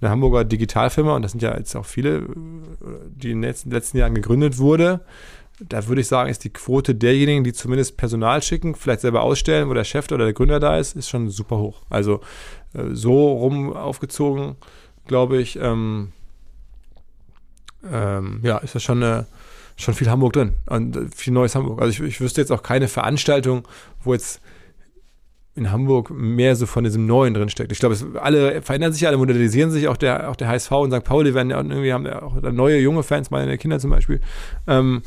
[0.00, 2.26] eine Hamburger Digitalfirma, und das sind ja jetzt auch viele,
[3.14, 5.00] die in den letzten, letzten Jahren gegründet wurde,
[5.60, 9.68] da würde ich sagen, ist die Quote derjenigen, die zumindest Personal schicken, vielleicht selber ausstellen,
[9.68, 11.82] wo der Chef oder der Gründer da ist, ist schon super hoch.
[11.90, 12.20] Also
[12.74, 14.56] äh, so rum aufgezogen,
[15.06, 16.12] glaube ich, ähm,
[17.90, 19.24] ähm, ja, ist das schon, äh,
[19.76, 21.80] schon viel Hamburg drin und äh, viel neues Hamburg.
[21.80, 23.66] Also ich, ich wüsste jetzt auch keine Veranstaltung,
[24.02, 24.40] wo jetzt
[25.58, 27.72] in Hamburg mehr so von diesem Neuen drin steckt.
[27.72, 31.04] Ich glaube, alle verändern sich, alle modernisieren sich, auch der, auch der HSV und St.
[31.04, 34.20] Pauli werden ja irgendwie haben ja auch neue junge Fans, meine Kinder zum Beispiel.
[34.66, 35.02] Ähm,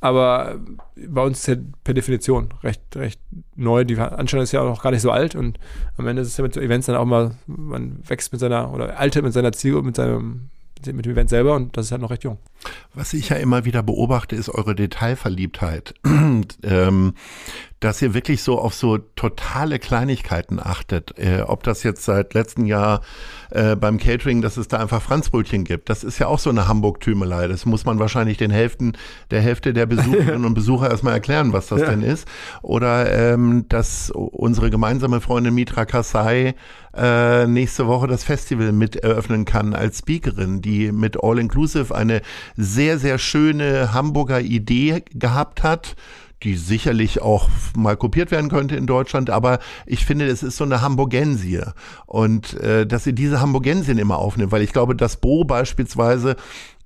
[0.00, 0.60] aber
[0.96, 3.20] bei uns ist ja per Definition recht, recht
[3.56, 3.84] neu.
[3.84, 5.58] Die Veranstaltung ist ja auch noch gar nicht so alt und
[5.96, 8.72] am Ende ist es ja mit so Events dann auch mal, man wächst mit seiner
[8.72, 10.50] oder altert mit seiner Ziel mit seinem
[10.84, 12.38] mit dem Event selber und das ist halt noch recht jung.
[12.94, 15.94] Was ich ja immer wieder beobachte, ist eure Detailverliebtheit.
[16.62, 17.14] ähm,
[17.80, 21.18] dass ihr wirklich so auf so totale Kleinigkeiten achtet.
[21.18, 23.02] Äh, ob das jetzt seit letztem Jahr
[23.50, 25.90] äh, beim Catering, dass es da einfach Franzbrötchen gibt.
[25.90, 27.48] Das ist ja auch so eine Hamburg-Tümelei.
[27.48, 28.94] Das muss man wahrscheinlich den Hälften,
[29.30, 31.90] der Hälfte der Besucherinnen und Besucher erstmal erklären, was das Ja.
[31.90, 32.26] denn ist.
[32.62, 36.54] Oder ähm, dass unsere gemeinsame Freundin Mitra Kassai
[36.96, 42.22] äh, nächste Woche das Festival mit eröffnen kann als Speakerin, die mit All Inclusive eine
[42.56, 45.94] sehr, sehr schöne Hamburger Idee gehabt hat
[46.42, 50.64] die sicherlich auch mal kopiert werden könnte in Deutschland, aber ich finde, es ist so
[50.64, 51.62] eine Hamburgensie
[52.06, 56.36] und äh, dass sie diese Hamburgensien immer aufnimmt, weil ich glaube, das Bo beispielsweise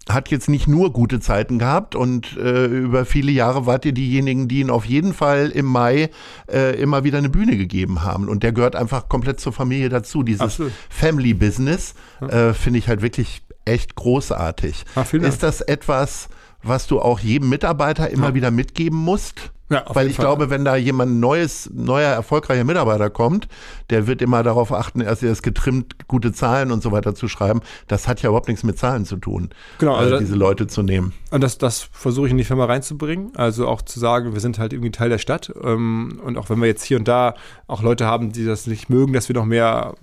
[0.08, 4.48] hat jetzt nicht nur gute Zeiten gehabt und äh, über viele Jahre wart ihr diejenigen,
[4.48, 6.10] die ihn auf jeden Fall im Mai
[6.50, 10.22] äh, immer wieder eine Bühne gegeben haben und der gehört einfach komplett zur Familie dazu.
[10.22, 10.72] Dieses Absolut.
[10.88, 14.84] Family Business äh, finde ich halt wirklich echt großartig.
[14.94, 15.12] Dank.
[15.12, 16.28] ist das etwas,
[16.62, 19.50] was du auch jedem Mitarbeiter immer wieder mitgeben musst?
[19.72, 20.24] Ja, Weil ich Fall.
[20.24, 23.46] glaube, wenn da jemand neues, neuer, erfolgreicher Mitarbeiter kommt,
[23.88, 27.60] der wird immer darauf achten, erst erst getrimmt, gute Zahlen und so weiter zu schreiben.
[27.86, 30.66] Das hat ja überhaupt nichts mit Zahlen zu tun, Genau, also äh, da- diese Leute
[30.66, 31.12] zu nehmen.
[31.30, 33.30] Und das, das versuche ich in die Firma reinzubringen.
[33.36, 35.52] Also auch zu sagen, wir sind halt irgendwie Teil der Stadt.
[35.62, 37.34] Ähm, und auch wenn wir jetzt hier und da
[37.68, 39.94] auch Leute haben, die das nicht mögen, dass wir noch mehr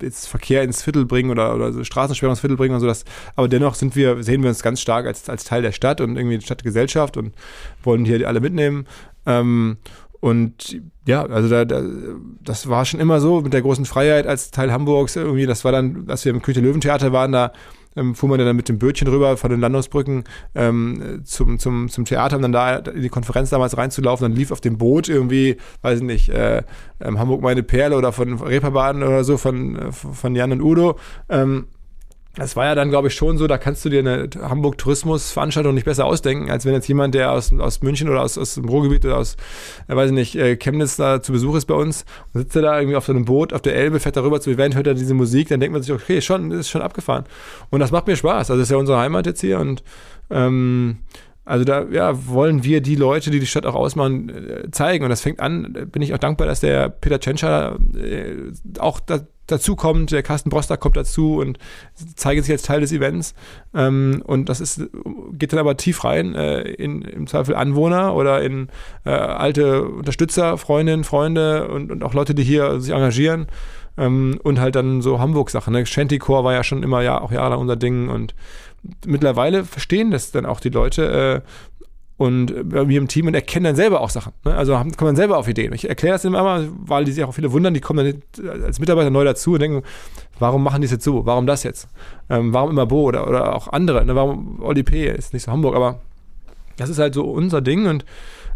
[0.00, 2.92] jetzt Verkehr ins Viertel bringen oder, oder Straßensperrung ins Viertel bringen und so.
[3.34, 6.16] Aber dennoch sind wir, sehen wir uns ganz stark als, als Teil der Stadt und
[6.16, 7.34] irgendwie Stadtgesellschaft und
[7.82, 8.86] wollen hier alle mitnehmen.
[9.26, 9.78] Ähm,
[10.20, 11.82] und ja, also da, da,
[12.42, 15.46] das war schon immer so mit der großen Freiheit als Teil Hamburgs irgendwie.
[15.46, 17.52] Das war dann, als wir im Küche Löwentheater waren, da
[17.96, 20.24] ähm, fuhr man dann mit dem Bötchen rüber von den Landungsbrücken
[20.54, 24.28] ähm, zum, zum, zum Theater, um dann da in die Konferenz damals reinzulaufen.
[24.28, 26.62] Dann lief auf dem Boot irgendwie, weiß ich nicht, äh,
[27.00, 30.98] ähm, Hamburg meine Perle oder von Reeperbahn oder so von, äh, von Jan und Udo.
[31.28, 31.66] Ähm,
[32.36, 35.86] das war ja dann, glaube ich, schon so, da kannst du dir eine Hamburg-Tourismus-Veranstaltung nicht
[35.86, 39.06] besser ausdenken, als wenn jetzt jemand, der aus, aus München oder aus, aus dem Ruhrgebiet
[39.06, 39.36] oder aus,
[39.88, 42.78] äh, weiß ich nicht, äh, Chemnitz da zu Besuch ist bei uns und sitzt da
[42.78, 45.14] irgendwie auf so einem Boot auf der Elbe, fährt darüber zu Event, hört er diese
[45.14, 47.24] Musik, dann denkt man sich, okay, schon, ist schon abgefahren.
[47.70, 48.50] Und das macht mir Spaß.
[48.50, 49.82] Also das ist ja unsere Heimat jetzt hier und
[50.28, 50.98] ähm,
[51.46, 55.04] also da ja, wollen wir die Leute, die die Stadt auch ausmachen, äh, zeigen.
[55.04, 59.20] Und das fängt an, bin ich auch dankbar, dass der Peter Tschentscher äh, auch da,
[59.46, 61.58] dazu kommt, der Carsten Broster kommt dazu und
[62.14, 63.34] zeigt sich als Teil des Events.
[63.74, 64.82] Ähm, und das ist,
[65.32, 68.68] geht dann aber tief rein äh, in im Zweifel Anwohner oder in
[69.04, 73.46] äh, alte Unterstützer, Freundinnen, Freunde und, und auch Leute, die hier sich engagieren.
[73.98, 75.72] Ähm, und halt dann so Hamburg-Sachen.
[75.72, 75.86] Ne?
[75.86, 78.34] Shantycore war ja schon immer ja auch jahrelang unser Ding und
[79.06, 81.75] mittlerweile verstehen das dann auch die Leute, äh,
[82.18, 84.32] und bei mir im Team und erkennen dann selber auch Sachen.
[84.44, 84.54] Ne?
[84.54, 85.72] Also kommt man selber auf Ideen.
[85.74, 88.78] Ich erkläre das immer mal, weil die sich auch viele wundern, die kommen dann als
[88.78, 89.82] Mitarbeiter neu dazu und denken,
[90.38, 91.26] warum machen die es jetzt so?
[91.26, 91.88] Warum das jetzt?
[92.30, 94.04] Ähm, warum immer Bo oder, oder auch andere?
[94.04, 94.14] Ne?
[94.14, 95.08] Warum Oli P.
[95.08, 96.00] ist nicht so Hamburg, aber
[96.76, 98.04] das ist halt so unser Ding und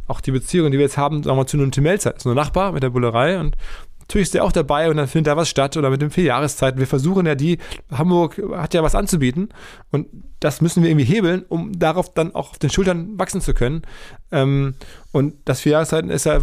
[0.07, 2.35] auch die Beziehung, die wir jetzt haben, sagen wir zu einem Tim Melzer, ist nur
[2.35, 3.57] Nachbar mit der Bullerei und
[4.01, 6.25] natürlich ist der auch dabei und dann findet da was statt oder mit den vier
[6.25, 6.81] Jahreszeiten.
[6.81, 7.59] Wir versuchen ja die,
[7.93, 9.51] Hamburg hat ja was anzubieten
[9.93, 10.09] und
[10.41, 13.83] das müssen wir irgendwie hebeln, um darauf dann auch auf den Schultern wachsen zu können.
[14.33, 14.75] Ähm,
[15.13, 16.39] und das vier Jahreszeiten ist ja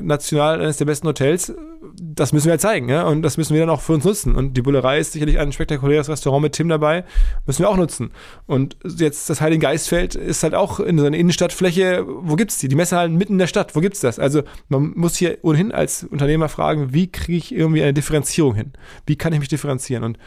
[0.00, 1.54] national eines der besten Hotels.
[1.94, 3.04] Das müssen wir ja zeigen, ja.
[3.04, 4.34] Und das müssen wir dann auch für uns nutzen.
[4.34, 7.04] Und die Bullerei ist sicherlich ein spektakuläres Restaurant mit Tim dabei.
[7.46, 8.10] Müssen wir auch nutzen.
[8.46, 12.04] Und jetzt das Heiligen Geistfeld ist halt auch in so einer Innenstadtfläche.
[12.06, 12.68] Wo gibt's die?
[12.68, 13.76] Die Messehallen mitten in der Stadt.
[13.76, 14.18] Wo gibt's das?
[14.18, 18.72] Also man muss hier ohnehin als Unternehmer fragen, wie kriege ich irgendwie eine Differenzierung hin?
[19.06, 20.02] Wie kann ich mich differenzieren?
[20.02, 20.18] Und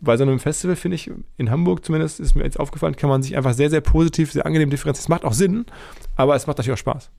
[0.00, 3.22] bei so einem Festival, finde ich, in Hamburg zumindest, ist mir jetzt aufgefallen, kann man
[3.22, 5.04] sich einfach sehr, sehr positiv, sehr angenehm differenzieren.
[5.04, 5.66] Es macht auch Sinn,
[6.16, 7.10] aber es macht natürlich auch Spaß.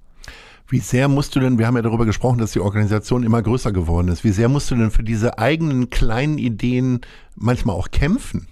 [0.69, 3.71] Wie sehr musst du denn, wir haben ja darüber gesprochen, dass die Organisation immer größer
[3.71, 7.01] geworden ist, wie sehr musst du denn für diese eigenen kleinen Ideen
[7.35, 8.47] manchmal auch kämpfen?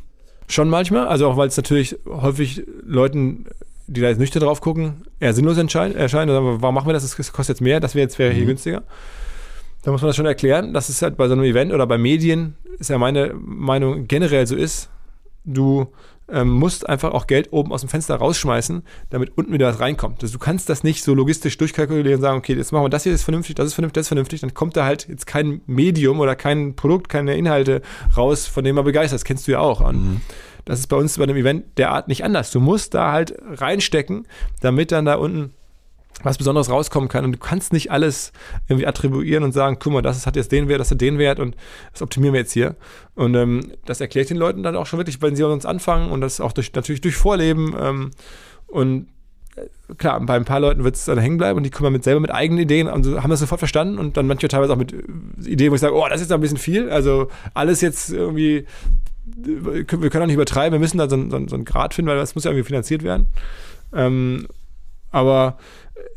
[0.48, 3.46] Schon manchmal, also auch weil es natürlich häufig Leuten,
[3.88, 5.96] die da jetzt nüchtern drauf gucken, eher sinnlos erscheint.
[5.98, 7.04] Also warum machen wir das?
[7.04, 8.48] Das kostet jetzt mehr, das wäre jetzt wäre hier mhm.
[8.48, 8.84] günstiger.
[9.86, 12.00] Da muss man das schon erklären, dass es halt bei so einem Event oder bei
[12.00, 14.90] Medien, ist ja meine Meinung, generell so ist.
[15.44, 15.94] Du
[16.28, 18.82] ähm, musst einfach auch Geld oben aus dem Fenster rausschmeißen,
[19.12, 20.24] damit unten wieder was reinkommt.
[20.24, 23.04] Also du kannst das nicht so logistisch durchkalkulieren und sagen, okay, jetzt machen wir das
[23.04, 24.42] hier, das ist vernünftig, das ist vernünftig, das ist vernünftig.
[24.42, 27.84] Dann kommt da halt jetzt kein Medium oder kein Produkt, keine Inhalte
[28.18, 29.22] raus, von dem man begeistert ist.
[29.22, 29.82] Das kennst du ja auch.
[29.82, 30.22] Und mhm.
[30.66, 32.50] das ist bei uns bei einem Event derart nicht anders.
[32.50, 34.28] Du musst da halt reinstecken,
[34.62, 35.54] damit dann da unten
[36.24, 37.26] was Besonderes rauskommen kann.
[37.26, 38.32] Und du kannst nicht alles
[38.68, 41.40] irgendwie attribuieren und sagen, guck mal, das hat jetzt den Wert, das hat den Wert
[41.40, 41.56] und
[41.92, 42.76] das optimieren wir jetzt hier.
[43.16, 46.22] Und ähm, das erklärt den Leuten dann auch schon wirklich, wenn sie uns anfangen und
[46.22, 47.76] das auch durch, natürlich durch Vorleben.
[47.80, 48.12] Ähm,
[48.68, 49.08] und
[49.56, 52.04] äh, klar, bei ein paar Leuten wird es dann hängen bleiben und die kommen mit
[52.04, 54.94] selber mit eigenen Ideen und haben das sofort verstanden und dann manche teilweise auch mit
[55.46, 56.90] Ideen, wo ich sage, oh, das ist ein bisschen viel.
[56.90, 58.66] Also alles jetzt irgendwie,
[59.26, 62.18] wir können auch nicht übertreiben, wir müssen da so, so, so einen Grad finden, weil
[62.18, 63.28] das muss ja irgendwie finanziert werden.
[63.94, 64.48] Ähm,
[65.12, 65.58] aber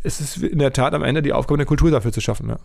[0.02, 2.48] es ist in der Tat am Ende die Aufgabe der Kultur dafür zu schaffen.
[2.48, 2.58] Ja.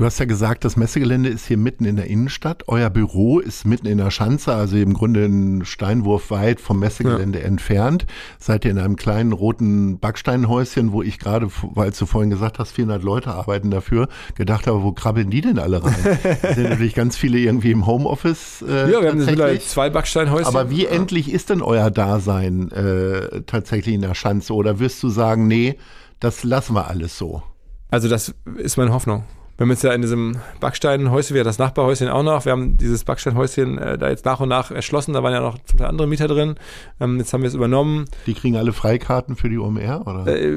[0.00, 2.68] Du hast ja gesagt, das Messegelände ist hier mitten in der Innenstadt.
[2.68, 7.40] Euer Büro ist mitten in der Schanze, also im Grunde ein Steinwurf weit vom Messegelände
[7.40, 7.44] ja.
[7.44, 8.06] entfernt.
[8.38, 12.72] Seid ihr in einem kleinen roten Backsteinhäuschen, wo ich gerade, weil du vorhin gesagt hast,
[12.72, 15.92] 400 Leute arbeiten dafür, gedacht habe, wo krabbeln die denn alle rein?
[16.54, 18.64] sind natürlich ganz viele irgendwie im Homeoffice.
[18.66, 20.46] Äh, ja, wir haben vielleicht zwei Backsteinhäuschen.
[20.46, 20.92] Aber wie ja.
[20.92, 24.54] endlich ist denn euer Dasein äh, tatsächlich in der Schanze?
[24.54, 25.76] Oder wirst du sagen, nee,
[26.20, 27.42] das lassen wir alles so?
[27.90, 29.24] Also das ist meine Hoffnung.
[29.60, 32.78] Wir haben jetzt ja in diesem Backsteinhäuschen, wir haben das Nachbarhäuschen auch noch, wir haben
[32.78, 35.88] dieses Backsteinhäuschen äh, da jetzt nach und nach erschlossen, da waren ja noch zum Teil
[35.88, 36.54] andere Mieter drin.
[36.98, 38.06] Ähm, jetzt haben wir es übernommen.
[38.26, 40.26] Die kriegen alle Freikarten für die OMR, oder?
[40.28, 40.56] Äh,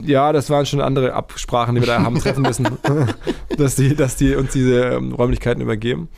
[0.00, 2.66] ja, das waren schon andere Absprachen, die wir da haben treffen müssen,
[3.58, 6.08] dass, die, dass die uns diese ähm, Räumlichkeiten übergeben.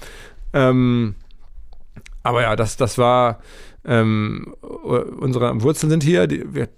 [0.53, 1.16] Ähm,
[2.22, 3.41] aber ja, das, das war
[3.85, 6.28] ähm, unsere Wurzeln sind hier.
[6.28, 6.68] Die, wir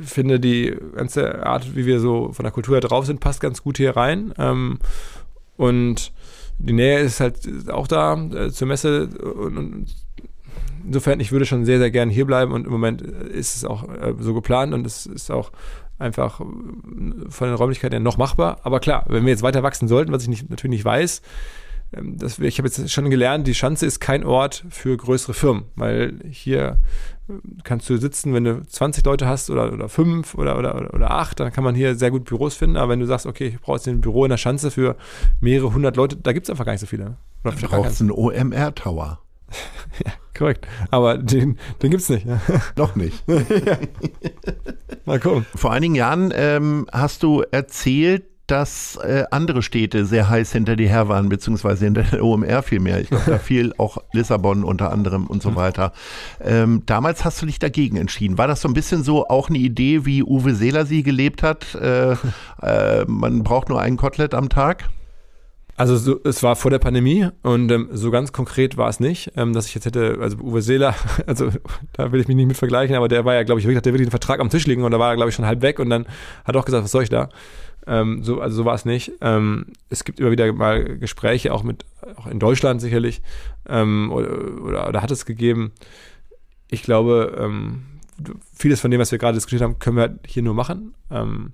[0.00, 3.62] finde, die ganze Art, wie wir so von der Kultur her drauf sind, passt ganz
[3.62, 4.32] gut hier rein.
[4.38, 4.78] Ähm,
[5.56, 6.12] und
[6.58, 9.08] die Nähe ist halt auch da äh, zur Messe.
[9.08, 9.86] Und, und,
[10.84, 12.52] insofern, ich würde schon sehr, sehr gerne hier bleiben.
[12.52, 15.50] Und im Moment ist es auch äh, so geplant und es ist auch
[15.98, 18.58] einfach von den Räumlichkeiten her noch machbar.
[18.62, 21.22] Aber klar, wenn wir jetzt weiter wachsen sollten, was ich nicht, natürlich nicht weiß,
[21.94, 25.64] ähm, das, ich habe jetzt schon gelernt, die Schanze ist kein Ort für größere Firmen,
[25.74, 26.78] weil hier
[27.64, 31.40] kannst du sitzen, wenn du 20 Leute hast oder, oder fünf oder, oder, oder acht,
[31.40, 32.76] dann kann man hier sehr gut Büros finden.
[32.76, 34.96] Aber wenn du sagst, okay, ich brauche jetzt ein Büro in der Schanze für
[35.40, 37.16] mehrere hundert Leute, da gibt es einfach gar nicht so viele.
[37.44, 39.20] Oder du brauchst einen OMR-Tower.
[40.04, 40.66] ja, korrekt.
[40.90, 42.26] Aber den, den gibt's nicht.
[42.26, 42.40] Ja.
[42.76, 43.24] Noch nicht.
[45.04, 45.46] Mal gucken.
[45.54, 50.88] Vor einigen Jahren ähm, hast du erzählt, dass äh, andere Städte sehr heiß hinter dir
[50.88, 53.00] her waren, beziehungsweise hinter der OMR viel mehr.
[53.00, 55.56] Ich glaube, da fiel auch Lissabon unter anderem und so Mhm.
[55.56, 55.92] weiter.
[56.40, 58.38] Ähm, damals hast du dich dagegen entschieden.
[58.38, 61.66] War das so ein bisschen so auch eine Idee, wie Uwe Seeler sie gelebt hat?
[61.86, 62.16] Äh,
[62.62, 64.88] äh, man braucht nur ein Kotelett am Tag?
[65.76, 69.32] Also so, es war vor der Pandemie und ähm, so ganz konkret war es nicht,
[69.36, 70.94] ähm, dass ich jetzt hätte, also Uwe Seeler,
[71.26, 71.50] also
[71.92, 73.84] da will ich mich nicht mit vergleichen, aber der war ja, glaube ich, wirklich, hat
[73.86, 75.60] der wirklich einen Vertrag am Tisch liegen und da war er, glaube ich, schon halb
[75.62, 76.06] weg und dann
[76.44, 77.28] hat er auch gesagt, was soll ich da?
[77.86, 79.12] Ähm, so, also so war es nicht.
[79.20, 81.84] Ähm, es gibt immer wieder mal Gespräche, auch mit,
[82.16, 83.22] auch in Deutschland sicherlich,
[83.68, 85.72] ähm, oder, oder, oder hat es gegeben.
[86.68, 87.82] Ich glaube, ähm,
[88.54, 90.94] vieles von dem, was wir gerade diskutiert haben, können wir hier nur machen.
[91.10, 91.52] Ähm,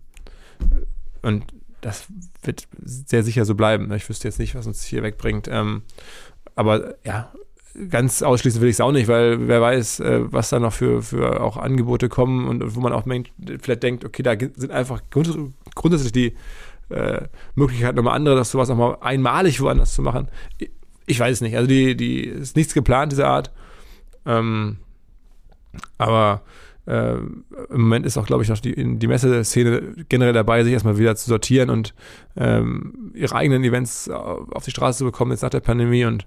[1.22, 1.45] und
[1.80, 2.07] das
[2.43, 3.93] wird sehr sicher so bleiben.
[3.93, 5.49] Ich wüsste jetzt nicht, was uns hier wegbringt.
[5.51, 5.83] Ähm,
[6.55, 7.33] aber ja,
[7.89, 11.03] ganz ausschließen will ich es auch nicht, weil wer weiß, äh, was da noch für,
[11.03, 13.05] für auch Angebote kommen und wo man auch
[13.61, 15.03] vielleicht denkt, okay, da sind einfach
[15.75, 16.37] grundsätzlich die
[16.89, 17.23] äh,
[17.55, 20.29] Möglichkeiten nochmal andere, das sowas auch mal einmalig woanders zu machen.
[21.07, 21.57] Ich, weiß es nicht.
[21.57, 23.51] Also die, die ist nichts geplant, dieser Art.
[24.27, 24.79] Ähm,
[25.99, 26.43] aber
[26.87, 30.99] äh, im Moment ist auch, glaube ich, noch die, die Messeszene generell dabei, sich erstmal
[30.99, 31.95] wieder zu sortieren und
[32.37, 36.27] ähm, ihre eigenen Events auf die Straße zu bekommen, jetzt nach der Pandemie und äh,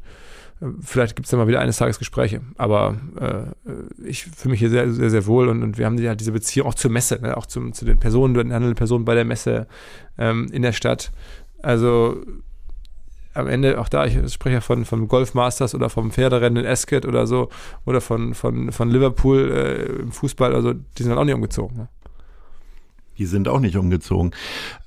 [0.81, 2.41] vielleicht gibt es dann mal wieder eines Tages Gespräche.
[2.57, 6.15] Aber äh, ich fühle mich hier sehr, sehr, sehr wohl und, und wir haben ja
[6.15, 7.35] diese Beziehung auch zur Messe, ne?
[7.37, 9.67] auch zum, zu den Personen, den handelnden Personen bei der Messe
[10.17, 11.11] ähm, in der Stadt.
[11.61, 12.21] Also
[13.33, 17.05] am Ende, auch da, ich spreche ja von, vom Golf oder vom Pferderennen in Ascot
[17.05, 17.49] oder so,
[17.85, 21.77] oder von, von, von Liverpool äh, im Fußball, also die sind dann auch nicht umgezogen.
[21.77, 21.89] Ne?
[23.17, 24.31] Die sind auch nicht umgezogen.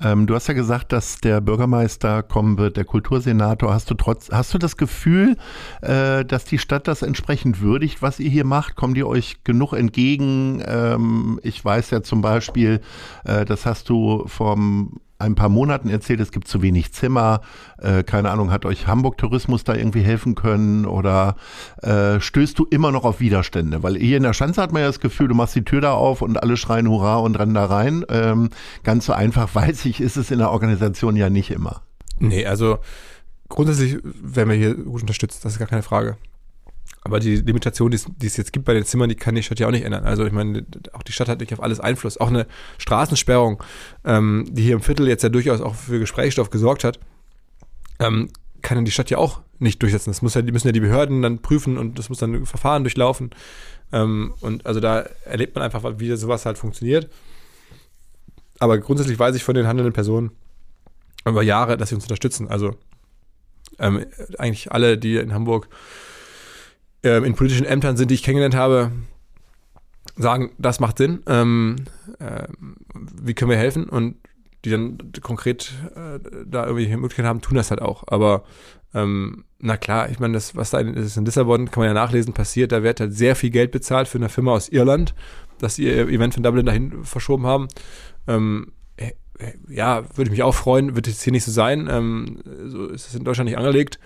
[0.00, 3.72] Ähm, du hast ja gesagt, dass der Bürgermeister kommen wird, der Kultursenator.
[3.72, 5.36] Hast du trotz, hast du das Gefühl,
[5.80, 8.76] äh, dass die Stadt das entsprechend würdigt, was ihr hier macht?
[8.76, 10.62] Kommen die euch genug entgegen?
[10.66, 12.80] Ähm, ich weiß ja zum Beispiel,
[13.24, 17.40] äh, das hast du vom ein paar Monaten erzählt, es gibt zu wenig Zimmer.
[17.78, 21.36] Äh, keine Ahnung, hat euch Hamburg Tourismus da irgendwie helfen können oder
[21.82, 23.82] äh, stößt du immer noch auf Widerstände?
[23.82, 25.92] Weil hier in der Schanze hat man ja das Gefühl, du machst die Tür da
[25.92, 28.04] auf und alle schreien Hurra und rennen da rein.
[28.08, 28.50] Ähm,
[28.84, 31.82] ganz so einfach, weiß ich, ist es in der Organisation ja nicht immer.
[32.20, 32.78] Nee, also
[33.48, 36.16] grundsätzlich werden wir hier gut unterstützt, das ist gar keine Frage.
[37.08, 39.66] Aber die Limitation, die es, jetzt gibt bei den Zimmern, die kann die Stadt ja
[39.66, 40.04] auch nicht ändern.
[40.04, 42.18] Also ich meine, auch die Stadt hat nicht auf alles Einfluss.
[42.18, 42.46] Auch eine
[42.76, 43.62] Straßensperrung,
[44.04, 47.00] ähm, die hier im Viertel jetzt ja durchaus auch für Gesprächsstoff gesorgt hat,
[47.98, 48.28] ähm,
[48.60, 50.10] kann die Stadt ja auch nicht durchsetzen.
[50.10, 52.44] Das muss ja, die müssen ja die Behörden dann prüfen und das muss dann ein
[52.44, 53.30] Verfahren durchlaufen.
[53.90, 57.08] Ähm, und also da erlebt man einfach, wie sowas halt funktioniert.
[58.58, 60.32] Aber grundsätzlich weiß ich von den handelnden Personen
[61.24, 62.48] über Jahre, dass sie uns unterstützen.
[62.48, 62.76] Also
[63.78, 64.04] ähm,
[64.36, 65.68] eigentlich alle, die in Hamburg
[67.02, 68.92] ähm, in politischen Ämtern sind, die ich kennengelernt habe,
[70.16, 71.22] sagen, das macht Sinn.
[71.26, 71.76] Ähm,
[72.18, 72.48] äh,
[72.94, 73.88] wie können wir helfen?
[73.88, 74.16] Und
[74.64, 78.04] die dann konkret äh, da irgendwie Möglichkeiten haben, tun das halt auch.
[78.08, 78.44] Aber
[78.94, 81.94] ähm, na klar, ich meine, das, was da in, ist in Lissabon, kann man ja
[81.94, 85.14] nachlesen, passiert, da wird halt sehr viel Geld bezahlt für eine Firma aus Irland,
[85.58, 87.68] dass sie ihr Event von Dublin dahin verschoben haben.
[88.26, 89.12] Ähm, äh,
[89.68, 91.88] ja, würde ich mich auch freuen, wird jetzt hier nicht so sein.
[91.90, 93.98] Ähm, so ist es in Deutschland nicht angelegt.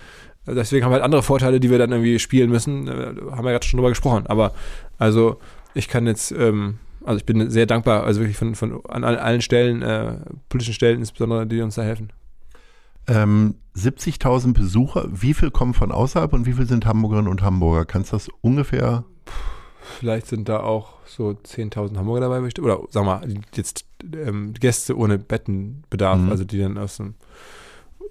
[0.47, 2.89] Deswegen haben wir halt andere Vorteile, die wir dann irgendwie spielen müssen.
[2.89, 4.27] Äh, haben wir gerade schon drüber gesprochen.
[4.27, 4.53] Aber
[4.99, 5.39] also
[5.75, 9.41] ich kann jetzt, ähm, also ich bin sehr dankbar, also wirklich von, von an allen
[9.43, 10.17] Stellen, äh,
[10.49, 12.11] politischen Stellen insbesondere, die uns da helfen.
[13.09, 17.85] Ähm, 70.000 Besucher, wie viel kommen von außerhalb und wie viel sind Hamburgerinnen und Hamburger?
[17.85, 19.05] Kannst du das ungefähr?
[19.99, 23.23] Vielleicht sind da auch so 10.000 Hamburger dabei, oder wir mal,
[23.55, 23.85] jetzt
[24.15, 26.31] ähm, Gäste ohne Bettenbedarf, Mhm.
[26.31, 27.15] also die dann aus dem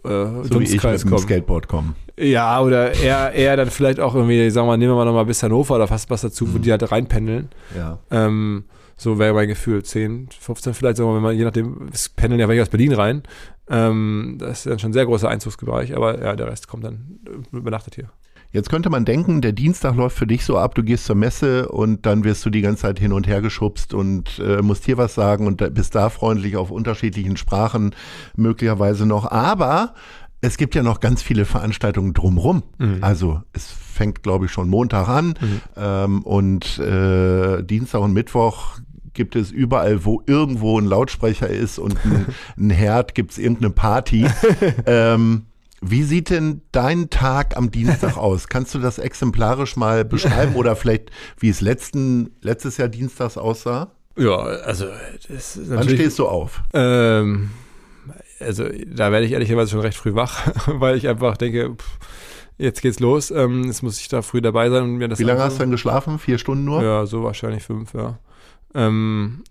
[0.03, 1.17] äh, So wie ich mit kommen.
[1.19, 1.95] Skateboard kommen.
[2.17, 5.25] Ja, oder eher, eher dann vielleicht auch irgendwie, sagen wir mal, nehmen wir mal nochmal
[5.25, 7.49] bis Hannover oder fast was dazu, wo die halt reinpendeln.
[7.75, 7.99] Ja.
[8.11, 9.81] Ähm, so wäre mein Gefühl.
[9.81, 12.69] 10, 15 vielleicht, sagen wir mal, wenn man, je nachdem, es pendeln ja welche aus
[12.69, 13.23] Berlin rein.
[13.69, 17.19] Ähm, das ist dann schon ein sehr großer Einzugsbereich, aber ja, der Rest kommt dann
[17.51, 18.11] übernachtet hier.
[18.51, 21.69] Jetzt könnte man denken, der Dienstag läuft für dich so ab, du gehst zur Messe
[21.69, 24.97] und dann wirst du die ganze Zeit hin und her geschubst und äh, musst hier
[24.97, 27.95] was sagen und da, bist da freundlich auf unterschiedlichen Sprachen
[28.35, 29.31] möglicherweise noch.
[29.31, 29.93] Aber
[30.41, 32.63] es gibt ja noch ganz viele Veranstaltungen drumrum.
[33.01, 35.35] Also es fängt, glaube ich, schon Montag an
[35.77, 38.79] ähm, und äh, Dienstag und Mittwoch
[39.13, 42.25] gibt es überall, wo irgendwo ein Lautsprecher ist und ein,
[42.57, 44.25] ein Herd, gibt es irgendeine Party.
[44.85, 45.45] ähm,
[45.81, 48.47] wie sieht denn dein Tag am Dienstag aus?
[48.47, 51.09] Kannst du das exemplarisch mal beschreiben oder vielleicht,
[51.39, 53.91] wie es letzten, letztes Jahr Dienstags aussah?
[54.17, 54.85] Ja, also
[55.27, 55.99] das ist Wann natürlich.
[55.99, 56.61] stehst du auf?
[56.73, 57.49] Ähm,
[58.39, 61.97] also da werde ich ehrlicherweise schon recht früh wach, weil ich einfach denke, pff,
[62.57, 63.31] jetzt geht's los.
[63.31, 65.59] Ähm, jetzt muss ich da früh dabei sein und mir das Wie lange hast du
[65.59, 66.19] dann geschlafen?
[66.19, 66.83] Vier Stunden nur?
[66.83, 68.19] Ja, so wahrscheinlich fünf, ja.
[68.75, 69.43] Ähm,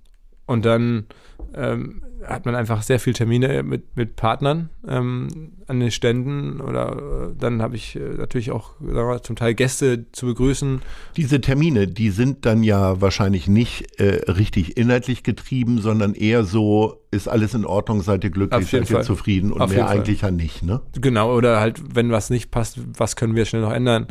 [0.46, 1.06] und dann
[1.54, 7.30] ähm, hat man einfach sehr viele Termine mit, mit Partnern ähm, an den Ständen oder
[7.30, 10.82] äh, dann habe ich äh, natürlich auch sagen wir, mal, zum Teil Gäste zu begrüßen.
[11.16, 17.02] Diese Termine, die sind dann ja wahrscheinlich nicht äh, richtig inhaltlich getrieben, sondern eher so,
[17.10, 19.04] ist alles in Ordnung, seid ihr glücklich, seid ihr Fall.
[19.04, 19.96] zufrieden und Auf mehr jeden Fall.
[19.96, 20.80] eigentlich ja nicht, ne?
[20.92, 24.06] Genau, oder halt, wenn was nicht passt, was können wir schnell noch ändern?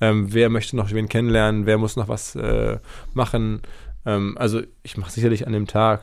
[0.00, 1.66] Ähm, wer möchte noch wen kennenlernen?
[1.66, 2.78] Wer muss noch was äh,
[3.12, 3.62] machen?
[4.06, 6.02] Ähm, also ich mache sicherlich an dem Tag,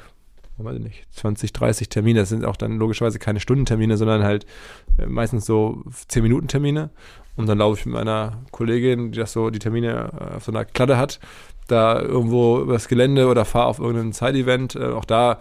[0.63, 2.19] weiß ich nicht, 20, 30 Termine.
[2.19, 4.45] Das sind auch dann logischerweise keine Stundentermine, sondern halt
[4.97, 6.89] äh, meistens so 10 Minuten Termine.
[7.35, 10.51] Und dann laufe ich mit meiner Kollegin, die das so die Termine äh, auf so
[10.51, 11.19] einer Kladde hat,
[11.67, 14.75] da irgendwo übers Gelände oder fahre auf irgendein Side-Event.
[14.75, 15.39] Äh, auch da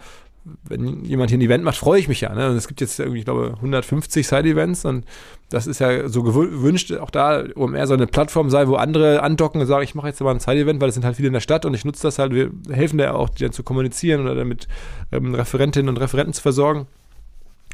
[0.63, 2.33] wenn jemand hier ein Event macht, freue ich mich ja.
[2.33, 2.49] Ne?
[2.49, 5.05] Und es gibt jetzt irgendwie, ich glaube, 150 Side-Events und
[5.49, 9.61] das ist ja so gewünscht, auch da OMR soll eine Plattform sein, wo andere andocken
[9.61, 11.41] und sagen, ich mache jetzt mal ein Side-Event, weil es sind halt viele in der
[11.41, 14.33] Stadt und ich nutze das halt, wir helfen da auch, die dann zu kommunizieren oder
[14.35, 14.67] damit
[15.11, 16.87] ähm, Referentinnen und Referenten zu versorgen.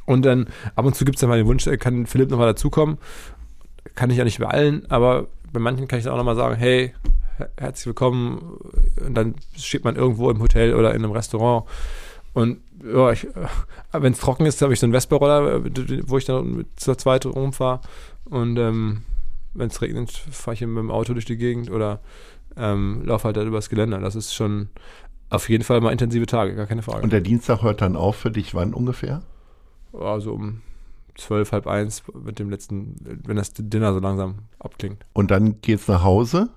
[0.06, 2.48] Und dann ab und zu gibt es dann mal den Wunsch, äh, kann Philipp nochmal
[2.48, 2.98] dazukommen.
[3.96, 6.56] Kann ich ja nicht bei allen, aber bei manchen kann ich dann auch nochmal sagen,
[6.56, 6.94] hey,
[7.38, 8.58] her- herzlich willkommen.
[9.06, 11.66] Und dann steht man irgendwo im Hotel oder in einem Restaurant.
[12.38, 13.26] Und ja, ich,
[13.92, 17.26] wenn es trocken ist, habe ich so einen Vespa-Roller, äh, wo ich dann zur zweit
[17.26, 17.82] rumfahre.
[18.26, 19.02] Und ähm,
[19.56, 22.00] wenn es regnet, fahre ich mit dem Auto durch die Gegend oder
[22.56, 24.00] ähm, laufe halt, halt übers Geländer.
[24.02, 24.70] Das ist schon
[25.32, 27.02] auf jeden Fall mal intensive Tage, gar keine Frage.
[27.02, 29.24] Und der Dienstag hört dann auf für dich wann ungefähr?
[30.00, 30.62] also um
[31.16, 35.04] zwölf, halb eins mit dem letzten, wenn das Dinner so langsam abklingt.
[35.14, 36.50] Und dann geht's nach Hause?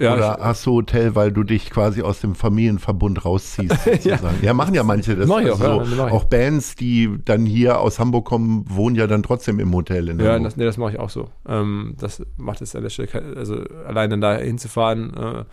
[0.00, 4.38] Oder ich- hast du Hotel, weil du dich quasi aus dem Familienverbund rausziehst, sozusagen?
[4.42, 4.52] ja.
[4.52, 5.28] machen ja manche das.
[5.28, 5.96] Mach ich auch, also ja, so.
[5.96, 6.12] mach ich.
[6.12, 10.18] auch Bands, die dann hier aus Hamburg kommen, wohnen ja dann trotzdem im Hotel in
[10.18, 10.44] Ja, Hamburg.
[10.44, 11.28] das, nee, das mache ich auch so.
[11.48, 15.44] Ähm, das macht es an der Stelle, also allein dann da hinzufahren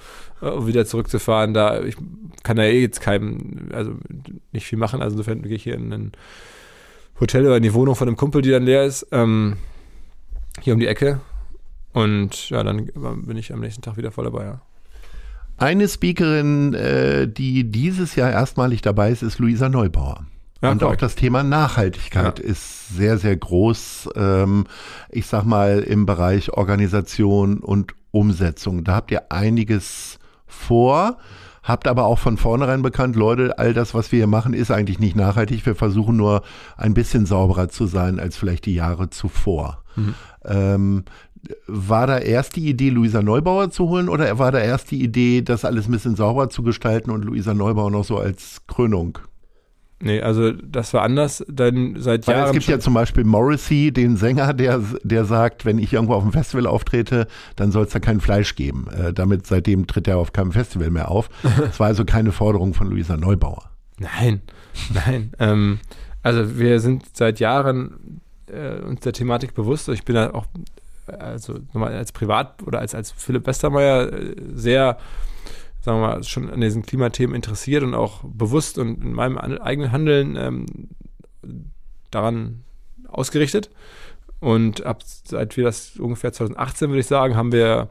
[0.41, 1.95] äh, und wieder zurückzufahren, da ich
[2.41, 3.91] kann da eh jetzt keinem, also
[4.51, 5.03] nicht viel machen.
[5.03, 6.11] Also insofern gehe ich hier in ein
[7.19, 9.57] Hotel oder in die Wohnung von einem Kumpel, die dann leer ist, ähm,
[10.61, 11.19] hier um die Ecke.
[11.93, 12.85] Und ja, dann
[13.25, 14.61] bin ich am nächsten Tag wieder voll dabei, ja.
[15.57, 20.25] Eine Speakerin, äh, die dieses Jahr erstmalig dabei ist, ist Luisa Neubauer.
[20.61, 22.45] Ja, und auch das Thema Nachhaltigkeit Ja.
[22.45, 24.65] ist sehr, sehr groß, ähm,
[25.09, 28.83] ich sag mal, im Bereich Organisation und Umsetzung.
[28.83, 31.17] Da habt ihr einiges vor,
[31.63, 34.99] habt aber auch von vornherein bekannt, Leute, all das, was wir hier machen, ist eigentlich
[34.99, 35.65] nicht nachhaltig.
[35.65, 36.43] Wir versuchen nur
[36.77, 39.83] ein bisschen sauberer zu sein als vielleicht die Jahre zuvor.
[40.45, 41.05] Ähm,
[41.67, 45.41] war da erst die Idee, Luisa Neubauer zu holen oder war da erst die Idee,
[45.41, 49.19] das alles ein bisschen sauberer zu gestalten und Luisa Neubauer noch so als Krönung?
[50.03, 52.47] Nee, also das war anders, denn seit Weil Jahren.
[52.47, 56.23] es gibt ja zum Beispiel Morrissey, den Sänger, der, der sagt, wenn ich irgendwo auf
[56.23, 58.87] dem Festival auftrete, dann soll es da kein Fleisch geben.
[58.89, 61.29] Äh, damit seitdem tritt er auf keinem Festival mehr auf.
[61.43, 63.69] Das war also keine Forderung von Luisa Neubauer.
[63.99, 64.41] Nein,
[64.93, 65.33] nein.
[65.39, 65.79] ähm,
[66.23, 69.87] also wir sind seit Jahren äh, uns der Thematik bewusst.
[69.89, 70.45] Ich bin da auch,
[71.07, 74.97] also nochmal als Privat oder als, als Philipp Westermeier äh, sehr,
[75.81, 79.91] sagen wir mal, schon an diesen Klimathemen interessiert und auch bewusst und in meinem eigenen
[79.91, 80.65] Handeln ähm,
[82.11, 82.63] daran
[83.07, 83.69] ausgerichtet.
[84.39, 87.89] Und ab seit wir das ungefähr 2018, würde ich sagen, haben wir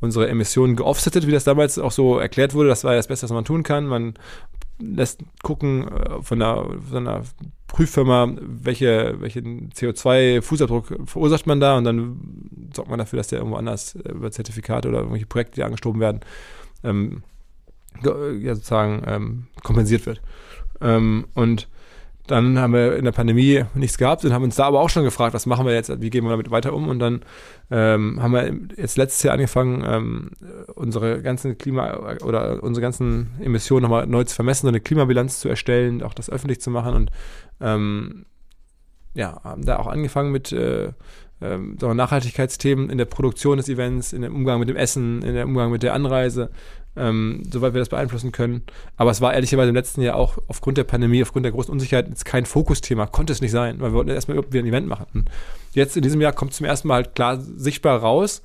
[0.00, 2.68] unsere Emissionen geoffsettet, wie das damals auch so erklärt wurde.
[2.68, 3.86] Das war ja das Beste, was man tun kann.
[3.86, 4.14] Man
[4.78, 7.22] lässt gucken äh, von einer, von einer
[7.66, 13.56] Prüffirma, welche, welchen CO2-Fußabdruck verursacht man da und dann sorgt man dafür, dass der irgendwo
[13.56, 16.20] anders äh, über Zertifikate oder irgendwelche Projekte, die angestoben werden,
[16.84, 17.22] ähm,
[18.02, 20.20] ja, sozusagen ähm, kompensiert wird.
[20.80, 21.68] Ähm, und
[22.32, 25.04] dann haben wir in der Pandemie nichts gehabt und haben uns da aber auch schon
[25.04, 26.88] gefragt, was machen wir jetzt, wie gehen wir damit weiter um?
[26.88, 27.20] Und dann
[27.70, 30.30] ähm, haben wir jetzt letztes Jahr angefangen, ähm,
[30.74, 35.48] unsere ganzen Klima- oder unsere ganzen Emissionen nochmal neu zu vermessen, so eine Klimabilanz zu
[35.48, 37.10] erstellen, auch das öffentlich zu machen und
[37.60, 38.26] ähm,
[39.14, 40.92] ja, haben da auch angefangen mit äh,
[41.42, 45.48] ähm, Nachhaltigkeitsthemen in der Produktion des Events, in dem Umgang mit dem Essen, in dem
[45.48, 46.50] Umgang mit der Anreise,
[46.96, 48.62] ähm, soweit wir das beeinflussen können.
[48.96, 52.08] Aber es war ehrlicherweise im letzten Jahr auch aufgrund der Pandemie, aufgrund der großen Unsicherheit
[52.08, 55.24] jetzt kein Fokusthema, konnte es nicht sein, weil wir wollten erstmal wieder ein Event machen.
[55.72, 58.42] Jetzt in diesem Jahr kommt zum ersten Mal halt klar sichtbar raus,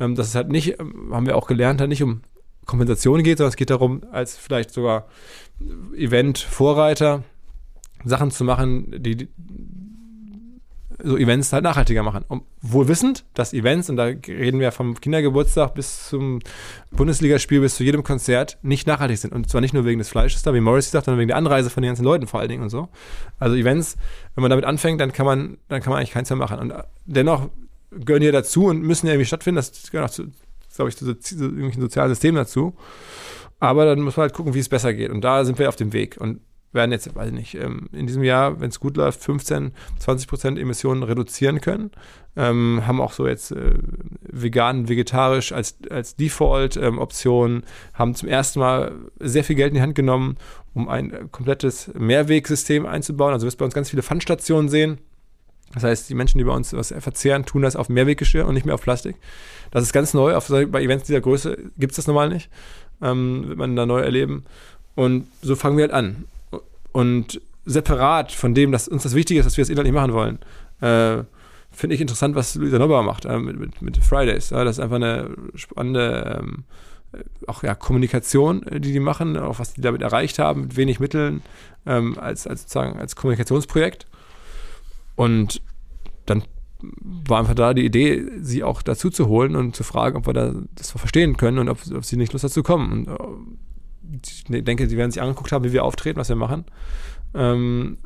[0.00, 2.22] ähm, dass es halt nicht, ähm, haben wir auch gelernt, halt nicht um
[2.66, 5.06] Kompensation geht, sondern es geht darum, als vielleicht sogar
[5.96, 7.24] Event-Vorreiter
[8.04, 9.28] Sachen zu machen, die
[11.02, 12.24] so Events halt nachhaltiger machen.
[12.28, 16.40] Und wohl wissend, dass Events, und da reden wir vom Kindergeburtstag bis zum
[16.90, 19.32] Bundesligaspiel, bis zu jedem Konzert, nicht nachhaltig sind.
[19.32, 21.70] Und zwar nicht nur wegen des Fleisches da, wie Morris sagt, sondern wegen der Anreise
[21.70, 22.88] von den ganzen Leuten vor allen Dingen und so.
[23.38, 23.96] Also Events,
[24.34, 26.58] wenn man damit anfängt, dann kann man, dann kann man eigentlich keins mehr machen.
[26.58, 26.74] Und
[27.06, 27.48] dennoch
[27.90, 29.56] gehören hier dazu und müssen ja irgendwie stattfinden.
[29.56, 30.24] Das gehört auch zu,
[30.74, 32.74] glaube ich, zu, zu irgendwelchen sozialen Systemen dazu.
[33.60, 35.10] Aber dann muss man halt gucken, wie es besser geht.
[35.10, 36.16] Und da sind wir auf dem Weg.
[36.18, 36.40] Und
[36.72, 40.28] werden jetzt, weiß ich nicht, ähm, in diesem Jahr, wenn es gut läuft, 15, 20
[40.28, 41.90] Prozent Emissionen reduzieren können.
[42.36, 43.74] Ähm, haben auch so jetzt äh,
[44.20, 47.62] vegan, vegetarisch als, als Default-Option, ähm,
[47.94, 50.36] haben zum ersten Mal sehr viel Geld in die Hand genommen,
[50.74, 53.32] um ein komplettes Mehrwegsystem einzubauen.
[53.32, 54.98] Also wirst bei uns ganz viele Pfandstationen sehen.
[55.74, 58.64] Das heißt, die Menschen, die bei uns was verzehren, tun das auf Mehrweggeschirr und nicht
[58.64, 59.16] mehr auf Plastik.
[59.70, 60.34] Das ist ganz neu.
[60.34, 62.50] Auf, bei Events dieser Größe gibt es das normal nicht.
[63.02, 64.44] Ähm, wird man da neu erleben.
[64.94, 66.24] Und so fangen wir halt an.
[66.92, 70.38] Und separat von dem, dass uns das wichtig ist, dass wir das inhaltlich machen wollen,
[70.80, 71.24] äh,
[71.70, 74.50] finde ich interessant, was Luisa Neubauer macht äh, mit, mit, mit, Fridays.
[74.50, 76.64] Ja, das ist einfach eine spannende ähm,
[77.46, 81.00] auch ja, Kommunikation, äh, die die machen, auch was die damit erreicht haben, mit wenig
[81.00, 81.42] Mitteln,
[81.86, 84.06] ähm, als, als sozusagen als Kommunikationsprojekt.
[85.16, 85.60] Und
[86.26, 86.44] dann
[86.80, 90.34] war einfach da die Idee, sie auch dazu zu holen und zu fragen, ob wir
[90.34, 92.92] da das verstehen können und ob, ob sie nicht Lust dazu kommen.
[92.92, 93.18] Und äh,
[94.24, 96.64] ich denke, sie werden sich angeguckt haben, wie wir auftreten, was wir machen.
[97.34, 97.98] Ähm,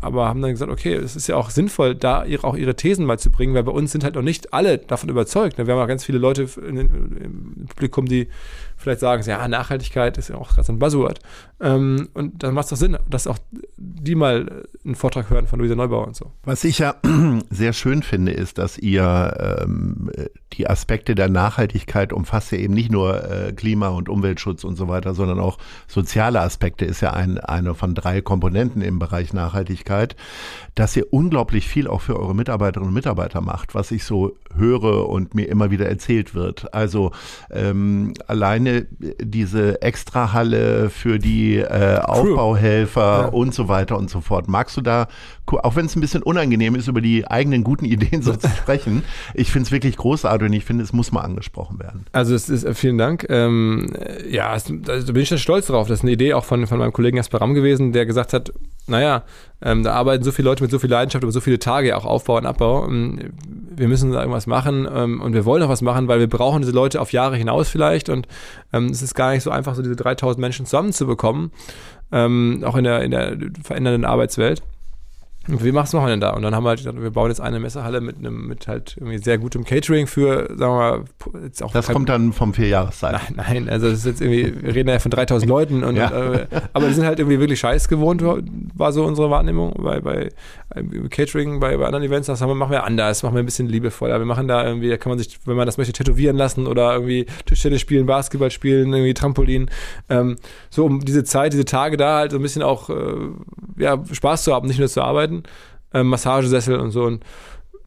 [0.00, 3.06] aber haben dann gesagt, okay, es ist ja auch sinnvoll, da ihre, auch ihre Thesen
[3.06, 5.56] mal zu bringen, weil bei uns sind halt noch nicht alle davon überzeugt.
[5.56, 8.28] Wir haben auch ganz viele Leute im Publikum, die
[8.84, 11.20] vielleicht sagen, ja, Nachhaltigkeit ist ja auch gerade so ein Buzzword.
[11.60, 13.38] Ähm, und dann macht es doch Sinn, dass auch
[13.76, 16.30] die mal einen Vortrag hören von Luisa Neubauer und so.
[16.44, 16.94] Was ich ja
[17.50, 20.10] sehr schön finde, ist, dass ihr ähm,
[20.52, 24.88] die Aspekte der Nachhaltigkeit umfasst ja eben nicht nur äh, Klima- und Umweltschutz und so
[24.88, 25.58] weiter, sondern auch
[25.88, 30.16] soziale Aspekte ist ja ein, eine von drei Komponenten im Bereich Nachhaltigkeit,
[30.74, 35.08] dass ihr unglaublich viel auch für eure Mitarbeiterinnen und Mitarbeiter macht, was ich so höre
[35.08, 36.72] und mir immer wieder erzählt wird.
[36.74, 37.12] Also
[37.50, 38.86] ähm, alleine
[39.20, 43.26] diese Extrahalle für die äh, Aufbauhelfer ja.
[43.26, 44.48] und so weiter und so fort.
[44.48, 45.08] Magst du da,
[45.46, 49.02] auch wenn es ein bisschen unangenehm ist, über die eigenen guten Ideen so zu sprechen,
[49.34, 52.06] ich finde es wirklich großartig und ich finde, es muss mal angesprochen werden.
[52.12, 53.26] Also es ist, äh, vielen Dank.
[53.28, 53.92] Ähm,
[54.28, 55.88] ja, also, da bin ich schon stolz drauf.
[55.88, 58.52] Das ist eine Idee auch von, von meinem Kollegen Jasper Ramm gewesen, der gesagt hat,
[58.86, 59.22] naja,
[59.62, 62.04] ähm, da arbeiten so viele Leute mit so viel Leidenschaft über so viele Tage, auch
[62.04, 62.86] Aufbau und Abbau.
[62.86, 63.32] Ähm,
[63.76, 66.60] wir müssen da irgendwas machen ähm, und wir wollen auch was machen, weil wir brauchen
[66.60, 68.28] diese Leute auf Jahre hinaus vielleicht und
[68.72, 71.50] ähm, es ist gar nicht so einfach, so diese 3000 Menschen zusammenzubekommen,
[72.12, 74.62] ähm, auch in der, in der verändernden Arbeitswelt.
[75.46, 76.30] Wie was machen wir denn da?
[76.30, 78.96] Und dann haben wir halt gesagt, wir bauen jetzt eine Messehalle mit einem, mit halt
[78.96, 81.04] irgendwie sehr gutem Catering für, sagen wir mal,
[81.44, 81.72] jetzt auch.
[81.72, 83.12] Das kommt dann vom Vierjahreszeit.
[83.12, 86.10] Nein, nein, also das ist jetzt irgendwie, wir reden ja von 3000 Leuten und, ja.
[86.10, 88.22] äh, aber die sind halt irgendwie wirklich scheiß gewohnt,
[88.74, 90.30] war so unsere Wahrnehmung bei, bei
[91.10, 93.68] Catering, bei, bei anderen Events, das haben wir, machen wir anders, machen wir ein bisschen
[93.68, 94.18] liebevoller.
[94.18, 96.94] Wir machen da irgendwie, da kann man sich, wenn man das möchte, tätowieren lassen oder
[96.94, 99.70] irgendwie Tischtennis spielen, Basketball spielen, irgendwie Trampolin.
[100.08, 100.36] Ähm,
[100.70, 102.94] so um diese Zeit, diese Tage da halt so ein bisschen auch, äh,
[103.76, 105.42] ja, Spaß zu haben, nicht nur zu arbeiten werden,
[105.92, 107.04] ähm, Massagesessel und so.
[107.04, 107.24] Und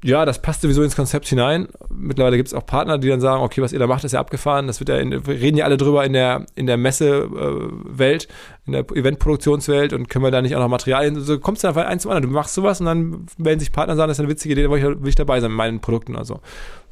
[0.04, 1.68] ja, das passt sowieso ins Konzept hinein.
[1.89, 4.20] Mittlerweile gibt es auch Partner, die dann sagen, okay, was ihr da macht, ist ja
[4.20, 4.68] abgefahren.
[4.68, 8.28] Das wird ja in, reden ja alle drüber in der, in der Messewelt, äh,
[8.68, 11.86] in der Eventproduktionswelt und können wir da nicht auch noch Materialien, so kommst du einfach
[11.86, 12.30] eins zum anderen.
[12.30, 14.70] Du machst sowas und dann melden sich Partner sagen, das ist eine witzige Idee, da
[14.70, 16.16] will ich, will ich dabei sein mit meinen Produkten.
[16.16, 16.41] Also,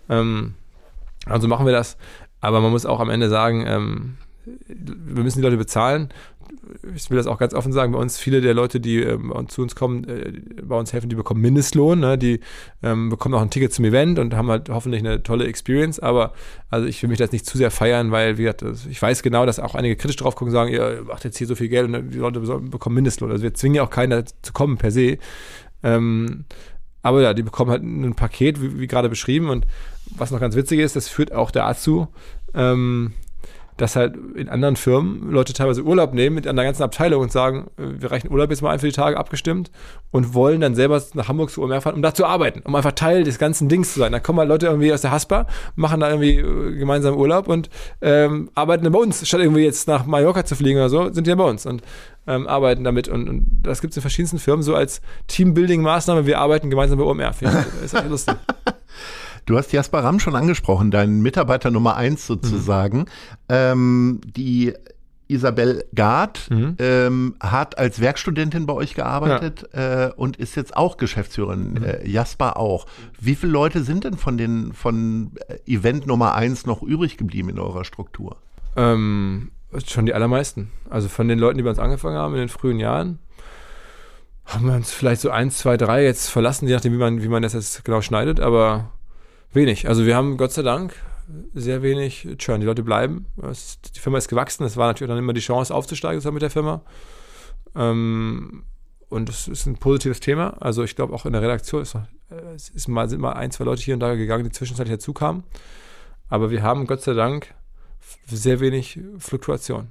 [0.09, 0.55] ähm,
[1.27, 1.97] also machen wir das.
[2.41, 4.17] Aber man muss auch am Ende sagen, ähm,
[4.67, 6.09] wir müssen die Leute bezahlen
[6.95, 9.61] ich will das auch ganz offen sagen, bei uns viele der Leute, die ähm, zu
[9.61, 12.17] uns kommen, äh, bei uns helfen, die bekommen Mindestlohn, ne?
[12.17, 12.39] die
[12.83, 16.33] ähm, bekommen auch ein Ticket zum Event und haben halt hoffentlich eine tolle Experience, aber
[16.69, 19.45] also ich will mich das nicht zu sehr feiern, weil wie gesagt, ich weiß genau,
[19.45, 21.85] dass auch einige kritisch drauf gucken und sagen, ihr macht jetzt hier so viel Geld
[21.85, 23.31] und die Leute bekommen Mindestlohn.
[23.31, 25.17] Also wir zwingen ja auch keiner zu kommen per se.
[25.83, 26.45] Ähm,
[27.01, 29.67] aber ja, die bekommen halt ein Paket, wie, wie gerade beschrieben und
[30.09, 32.07] was noch ganz witzig ist, das führt auch dazu,
[32.53, 33.13] ähm,
[33.77, 37.67] dass halt in anderen Firmen Leute teilweise Urlaub nehmen mit einer ganzen Abteilung und sagen,
[37.77, 39.71] äh, wir reichen Urlaub jetzt mal ein für die Tage abgestimmt
[40.11, 42.93] und wollen dann selber nach Hamburg zu OMR fahren, um da zu arbeiten, um einfach
[42.93, 44.11] Teil des ganzen Dings zu sein.
[44.11, 47.69] Da kommen halt Leute irgendwie aus der Haspa, machen da irgendwie äh, gemeinsam Urlaub und
[48.01, 51.27] ähm, arbeiten dann bei uns, statt irgendwie jetzt nach Mallorca zu fliegen oder so, sind
[51.27, 51.81] die ja bei uns und
[52.27, 53.07] ähm, arbeiten damit.
[53.07, 56.25] Und, und das gibt es in verschiedensten Firmen so als Teambuilding-Maßnahme.
[56.25, 57.33] Wir arbeiten gemeinsam bei OMR.
[57.33, 58.35] Finde ich, ist echt lustig.
[59.45, 62.99] Du hast Jasper Ramm schon angesprochen, deinen Mitarbeiter Nummer eins sozusagen.
[62.99, 63.05] Mhm.
[63.49, 64.73] Ähm, die
[65.27, 66.75] Isabel Gard mhm.
[66.79, 70.07] ähm, hat als Werkstudentin bei euch gearbeitet ja.
[70.07, 71.73] äh, und ist jetzt auch Geschäftsführerin.
[71.73, 71.83] Mhm.
[71.83, 72.85] Äh, Jasper auch.
[73.19, 77.49] Wie viele Leute sind denn von den von äh, Event Nummer eins noch übrig geblieben
[77.49, 78.37] in eurer Struktur?
[78.75, 79.51] Ähm,
[79.87, 80.71] schon die allermeisten.
[80.89, 83.19] Also von den Leuten, die bei uns angefangen haben in den frühen Jahren,
[84.45, 87.27] haben wir uns vielleicht so eins, zwei, drei jetzt verlassen, je nachdem, wie man, wie
[87.27, 88.91] man das jetzt genau schneidet, aber
[89.55, 89.87] Wenig.
[89.87, 90.93] Also wir haben Gott sei Dank
[91.53, 92.59] sehr wenig Churn.
[92.59, 93.25] Die Leute bleiben.
[93.37, 94.63] die Firma ist gewachsen.
[94.63, 96.81] Es war natürlich dann immer die Chance aufzusteigen mit der Firma.
[97.75, 98.63] Ähm,
[99.09, 100.61] und es ist ein positives Thema.
[100.61, 103.81] Also ich glaube auch in der Redaktion äh, ist mal, sind mal ein, zwei Leute
[103.81, 105.43] hier und da gegangen, die zwischenzeitlich dazu kamen.
[106.27, 107.53] Aber wir haben Gott sei Dank
[108.25, 109.87] sehr wenig Fluktuation.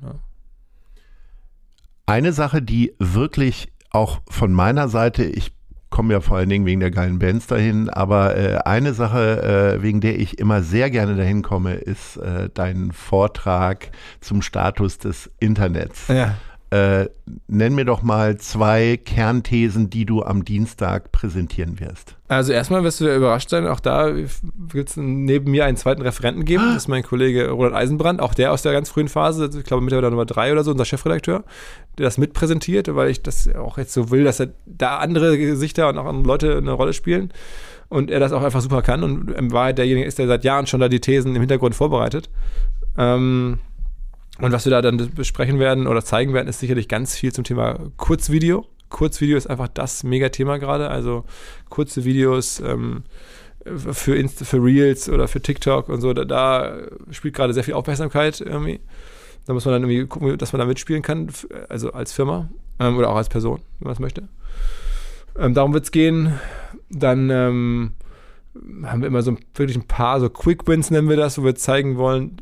[2.06, 5.52] Eine Sache, die wirklich auch von meiner Seite, ich
[5.94, 9.82] komme ja vor allen Dingen wegen der geilen Bands dahin, aber äh, eine Sache, äh,
[9.82, 13.90] wegen der ich immer sehr gerne dahin komme, ist äh, dein Vortrag
[14.20, 16.08] zum Status des Internets.
[16.08, 16.34] Ja.
[16.74, 17.08] Äh,
[17.46, 22.16] nenn mir doch mal zwei Kernthesen, die du am Dienstag präsentieren wirst.
[22.26, 26.44] Also erstmal wirst du überrascht sein, auch da wird es neben mir einen zweiten Referenten
[26.44, 26.64] geben.
[26.66, 29.84] Das ist mein Kollege Roland Eisenbrand, auch der aus der ganz frühen Phase, ich glaube
[29.84, 31.44] Mitarbeiter Nummer drei oder so, unser Chefredakteur,
[31.96, 35.98] der das mitpräsentiert, weil ich das auch jetzt so will, dass da andere Gesichter und
[35.98, 37.32] auch andere Leute eine Rolle spielen
[37.88, 40.66] und er das auch einfach super kann und in Wahrheit derjenige ist, der seit Jahren
[40.66, 42.30] schon da die Thesen im Hintergrund vorbereitet.
[42.98, 43.60] Ähm,
[44.40, 47.44] und was wir da dann besprechen werden oder zeigen werden, ist sicherlich ganz viel zum
[47.44, 48.66] Thema Kurzvideo.
[48.88, 50.90] Kurzvideo ist einfach das Megathema gerade.
[50.90, 51.24] Also
[51.68, 53.04] kurze Videos ähm,
[53.64, 56.12] für, Insta, für Reels oder für TikTok und so.
[56.12, 56.78] Da, da
[57.10, 58.80] spielt gerade sehr viel Aufmerksamkeit irgendwie.
[59.46, 61.28] Da muss man dann irgendwie gucken, dass man da mitspielen kann,
[61.68, 62.48] also als Firma
[62.80, 64.28] ähm, oder auch als Person, wenn man es möchte.
[65.38, 66.38] Ähm, darum wird es gehen.
[66.90, 67.92] Dann ähm,
[68.84, 71.54] haben wir immer so wirklich ein paar so Quick Wins, nennen wir das, wo wir
[71.54, 72.36] zeigen wollen,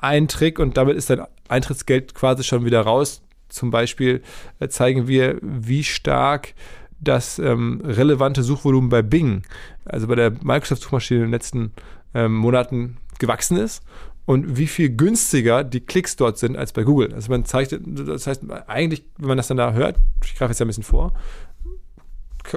[0.00, 3.22] ein Trick und damit ist dein Eintrittsgeld quasi schon wieder raus.
[3.48, 4.22] Zum Beispiel
[4.58, 6.54] äh, zeigen wir, wie stark
[7.00, 9.42] das ähm, relevante Suchvolumen bei Bing,
[9.84, 11.72] also bei der Microsoft-Suchmaschine in den letzten
[12.14, 13.82] ähm, Monaten gewachsen ist
[14.26, 17.12] und wie viel günstiger die Klicks dort sind als bei Google.
[17.14, 20.60] Also man zeigt, das heißt eigentlich, wenn man das dann da hört, ich greife jetzt
[20.60, 21.14] ein bisschen vor,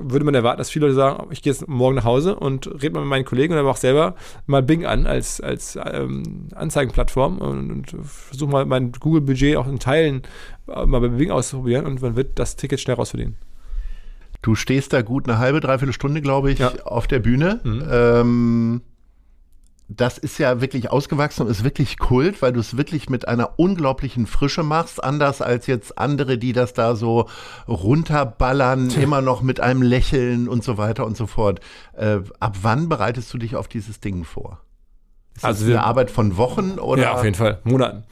[0.02, 2.92] würde man erwarten, dass viele Leute sagen, ich gehe jetzt morgen nach Hause und rede
[2.92, 4.16] mal mit meinen Kollegen und dann auch selber
[4.46, 9.80] mal Bing an als, als ähm, Anzeigenplattform und, und versuche mal mein Google-Budget auch in
[9.80, 10.24] Teilen
[10.68, 13.36] äh, mal bei Bing auszuprobieren und man wird das Ticket schnell rausverdienen.
[14.42, 16.74] Du stehst da gut eine halbe, dreiviertel Stunde, glaube ich, Ja.
[16.84, 17.62] auf der Bühne.
[17.64, 17.84] Mhm.
[17.90, 18.82] Ähm,
[19.96, 23.60] das ist ja wirklich ausgewachsen und ist wirklich Kult, weil du es wirklich mit einer
[23.60, 27.28] unglaublichen Frische machst, anders als jetzt andere, die das da so
[27.68, 31.60] runterballern, immer noch mit einem Lächeln und so weiter und so fort.
[31.94, 34.60] Äh, ab wann bereitest du dich auf dieses Ding vor?
[35.36, 37.02] Ist Also das eine Arbeit von Wochen oder?
[37.04, 37.60] Ja, auf jeden Fall.
[37.64, 38.04] Monaten.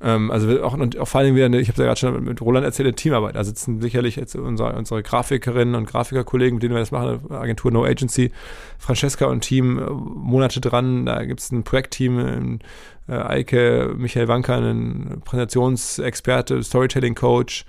[0.00, 2.40] Ähm, also auch, und auch vor allem wieder, eine, ich habe ja gerade schon mit
[2.40, 3.34] Roland erzählt, Teamarbeit.
[3.34, 7.72] Da sitzen sicherlich jetzt unsere, unsere Grafikerinnen und Grafikerkollegen, mit denen wir das machen, Agentur
[7.72, 8.30] No Agency,
[8.78, 11.06] Francesca und Team, äh, Monate dran.
[11.06, 12.60] Da gibt es ein Projektteam,
[13.08, 17.64] äh, Eike, Michael Wanker, ein Präsentationsexperte, Storytelling-Coach.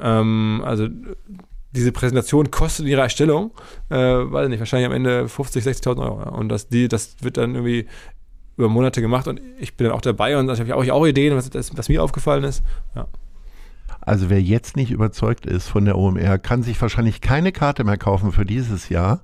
[0.00, 0.88] Ähm, also
[1.74, 3.52] diese Präsentation kostet in ihrer Erstellung,
[3.88, 6.20] äh, weiß nicht, wahrscheinlich am Ende 50, 60.000 Euro.
[6.20, 6.28] Ja.
[6.28, 7.86] Und das, die, das wird dann irgendwie
[8.56, 11.36] über Monate gemacht und ich bin dann auch dabei und da habe ich auch, Ideen,
[11.36, 12.62] was, was mir aufgefallen ist.
[12.94, 13.06] Ja.
[14.00, 17.96] Also wer jetzt nicht überzeugt ist von der OMR, kann sich wahrscheinlich keine Karte mehr
[17.96, 19.20] kaufen für dieses Jahr,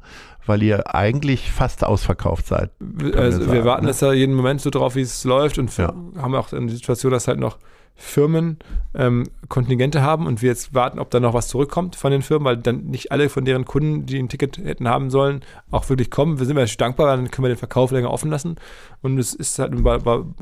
[0.46, 2.70] weil ihr eigentlich fast ausverkauft seid.
[3.14, 3.90] Also wir sagen, warten ne?
[3.90, 5.92] jetzt ja jeden Moment so drauf, wie es läuft und Ja.
[6.16, 7.58] haben auch dann die Situation, dass halt noch
[8.00, 8.58] Firmen
[8.94, 12.44] ähm, Kontingente haben und wir jetzt warten, ob da noch was zurückkommt von den Firmen,
[12.44, 15.40] weil dann nicht alle von deren Kunden, die ein Ticket hätten haben sollen,
[15.72, 16.38] auch wirklich kommen.
[16.38, 18.54] Wir sind natürlich dankbar, dann können wir den Verkauf länger offen lassen.
[19.02, 19.72] Und es ist halt,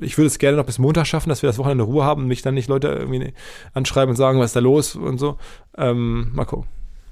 [0.01, 2.29] ich würde es gerne noch bis Montag schaffen, dass wir das Wochenende Ruhe haben und
[2.29, 3.33] mich dann nicht Leute irgendwie
[3.73, 5.39] anschreiben und sagen, was ist da los und so.
[5.79, 6.69] Ähm, mal gucken.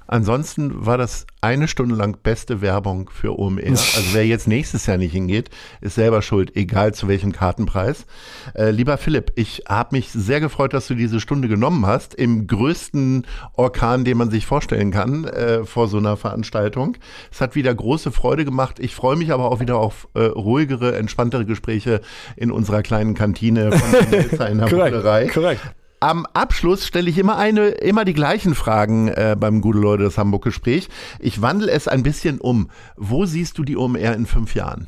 [0.07, 3.63] Ansonsten war das eine Stunde lang beste Werbung für OMR.
[3.95, 5.49] Also wer jetzt nächstes Jahr nicht hingeht,
[5.79, 8.05] ist selber schuld, egal zu welchem Kartenpreis.
[8.53, 12.47] Äh, lieber Philipp, ich habe mich sehr gefreut, dass du diese Stunde genommen hast, im
[12.47, 16.97] größten Orkan, den man sich vorstellen kann, äh, vor so einer Veranstaltung.
[17.31, 18.79] Es hat wieder große Freude gemacht.
[18.79, 22.01] Ich freue mich aber auch wieder auf äh, ruhigere, entspanntere Gespräche
[22.35, 25.27] in unserer kleinen Kantine von in der Bullerei.
[25.27, 25.61] korrekt.
[26.05, 30.19] Am Abschluss stelle ich immer eine, immer die gleichen Fragen äh, beim Gute Leute das
[30.19, 30.87] Hamburg-Gespräch.
[31.17, 32.69] Ich wandle es ein bisschen um.
[32.95, 34.85] Wo siehst du die OMR in fünf Jahren?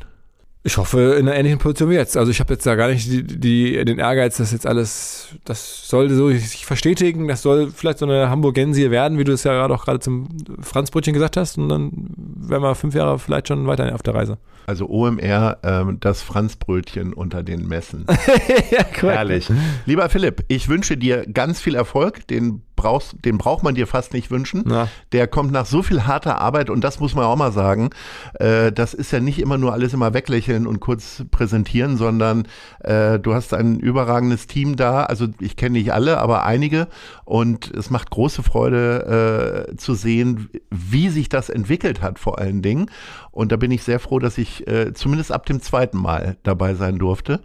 [0.68, 2.18] Ich hoffe in einer ähnlichen Position wie jetzt.
[2.18, 5.88] Also ich habe jetzt da gar nicht die, die, den Ehrgeiz, dass jetzt alles, das
[5.88, 9.54] soll so sich verstetigen, das soll vielleicht so eine Hamburgensie werden, wie du es ja
[9.54, 10.28] gerade auch gerade zum
[10.60, 11.58] Franzbrötchen gesagt hast.
[11.58, 14.40] Und dann wären wir fünf Jahre vielleicht schon weiter auf der Reise.
[14.66, 18.06] Also OMR, ähm, das Franzbrötchen unter den Messen.
[18.70, 19.50] ja, Herrlich.
[19.86, 22.28] Lieber Philipp, ich wünsche dir ganz viel Erfolg.
[22.28, 24.64] Den brauchst, den braucht man dir fast nicht wünschen.
[24.66, 24.90] Na.
[25.14, 27.90] Der kommt nach so viel harter Arbeit und das muss man auch mal sagen.
[28.36, 32.48] Äh, das ist ja nicht immer nur alles immer weglächeln und kurz präsentieren, sondern
[32.80, 35.04] äh, du hast ein überragendes Team da.
[35.04, 36.88] Also ich kenne nicht alle, aber einige
[37.26, 42.62] und es macht große Freude äh, zu sehen, wie sich das entwickelt hat vor allen
[42.62, 42.90] Dingen.
[43.32, 46.74] Und da bin ich sehr froh, dass ich äh, zumindest ab dem zweiten Mal dabei
[46.74, 47.42] sein durfte.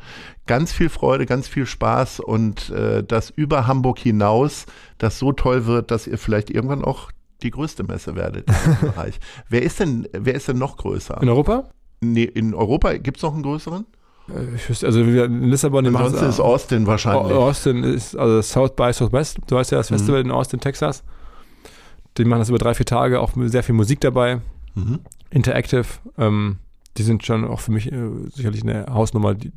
[0.47, 4.67] Ganz viel Freude, ganz viel Spaß und äh, das über Hamburg hinaus,
[4.99, 7.11] das so toll wird, dass ihr vielleicht irgendwann auch
[7.43, 9.19] die größte Messe werdet diesem Bereich.
[9.49, 11.21] Wer ist denn, wer ist denn noch größer?
[11.21, 11.71] In Europa?
[12.03, 13.86] Nee, in Europa gibt es noch einen größeren?
[14.28, 17.32] Äh, Ich wüsste, also wir- in Lissabon, Ansonsten ist Austin wahrscheinlich.
[17.32, 21.03] Austin ist, also South by Southwest, du weißt ja, das Festival in Austin, Texas.
[22.18, 24.40] Die machen das über drei, vier Tage, auch mit sehr viel Musik dabei,
[24.74, 24.98] Mhm.
[25.30, 25.84] interactive.
[26.18, 26.57] Ähm,
[26.98, 27.96] die sind schon auch für mich äh,
[28.34, 29.50] sicherlich eine Hausnummer, die,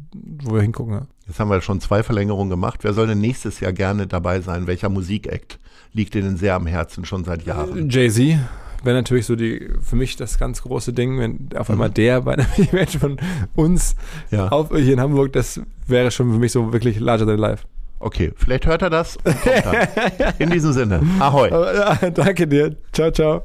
[0.43, 0.93] wo wir hingucken.
[0.93, 1.07] Ja.
[1.27, 2.83] Jetzt haben wir schon zwei Verlängerungen gemacht.
[2.83, 4.67] Wer soll denn nächstes Jahr gerne dabei sein?
[4.67, 5.59] Welcher Musikakt
[5.91, 7.89] liegt Ihnen sehr am Herzen schon seit Jahren?
[7.89, 8.37] Jay-Z
[8.85, 12.33] wäre natürlich so die, für mich das ganz große Ding, wenn auf einmal der bei
[12.33, 13.17] einem Event von
[13.55, 13.95] uns
[14.31, 14.47] Ja.
[14.49, 17.65] auf, hier in Hamburg, das wäre schon für mich so wirklich larger than life.
[17.99, 20.33] Okay, vielleicht hört er das und kommt dann.
[20.39, 21.49] In diesem Sinne, ahoi.
[21.49, 22.75] Ja, danke dir.
[22.91, 23.41] Ciao, ciao.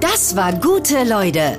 [0.00, 1.58] Das war gute Leute.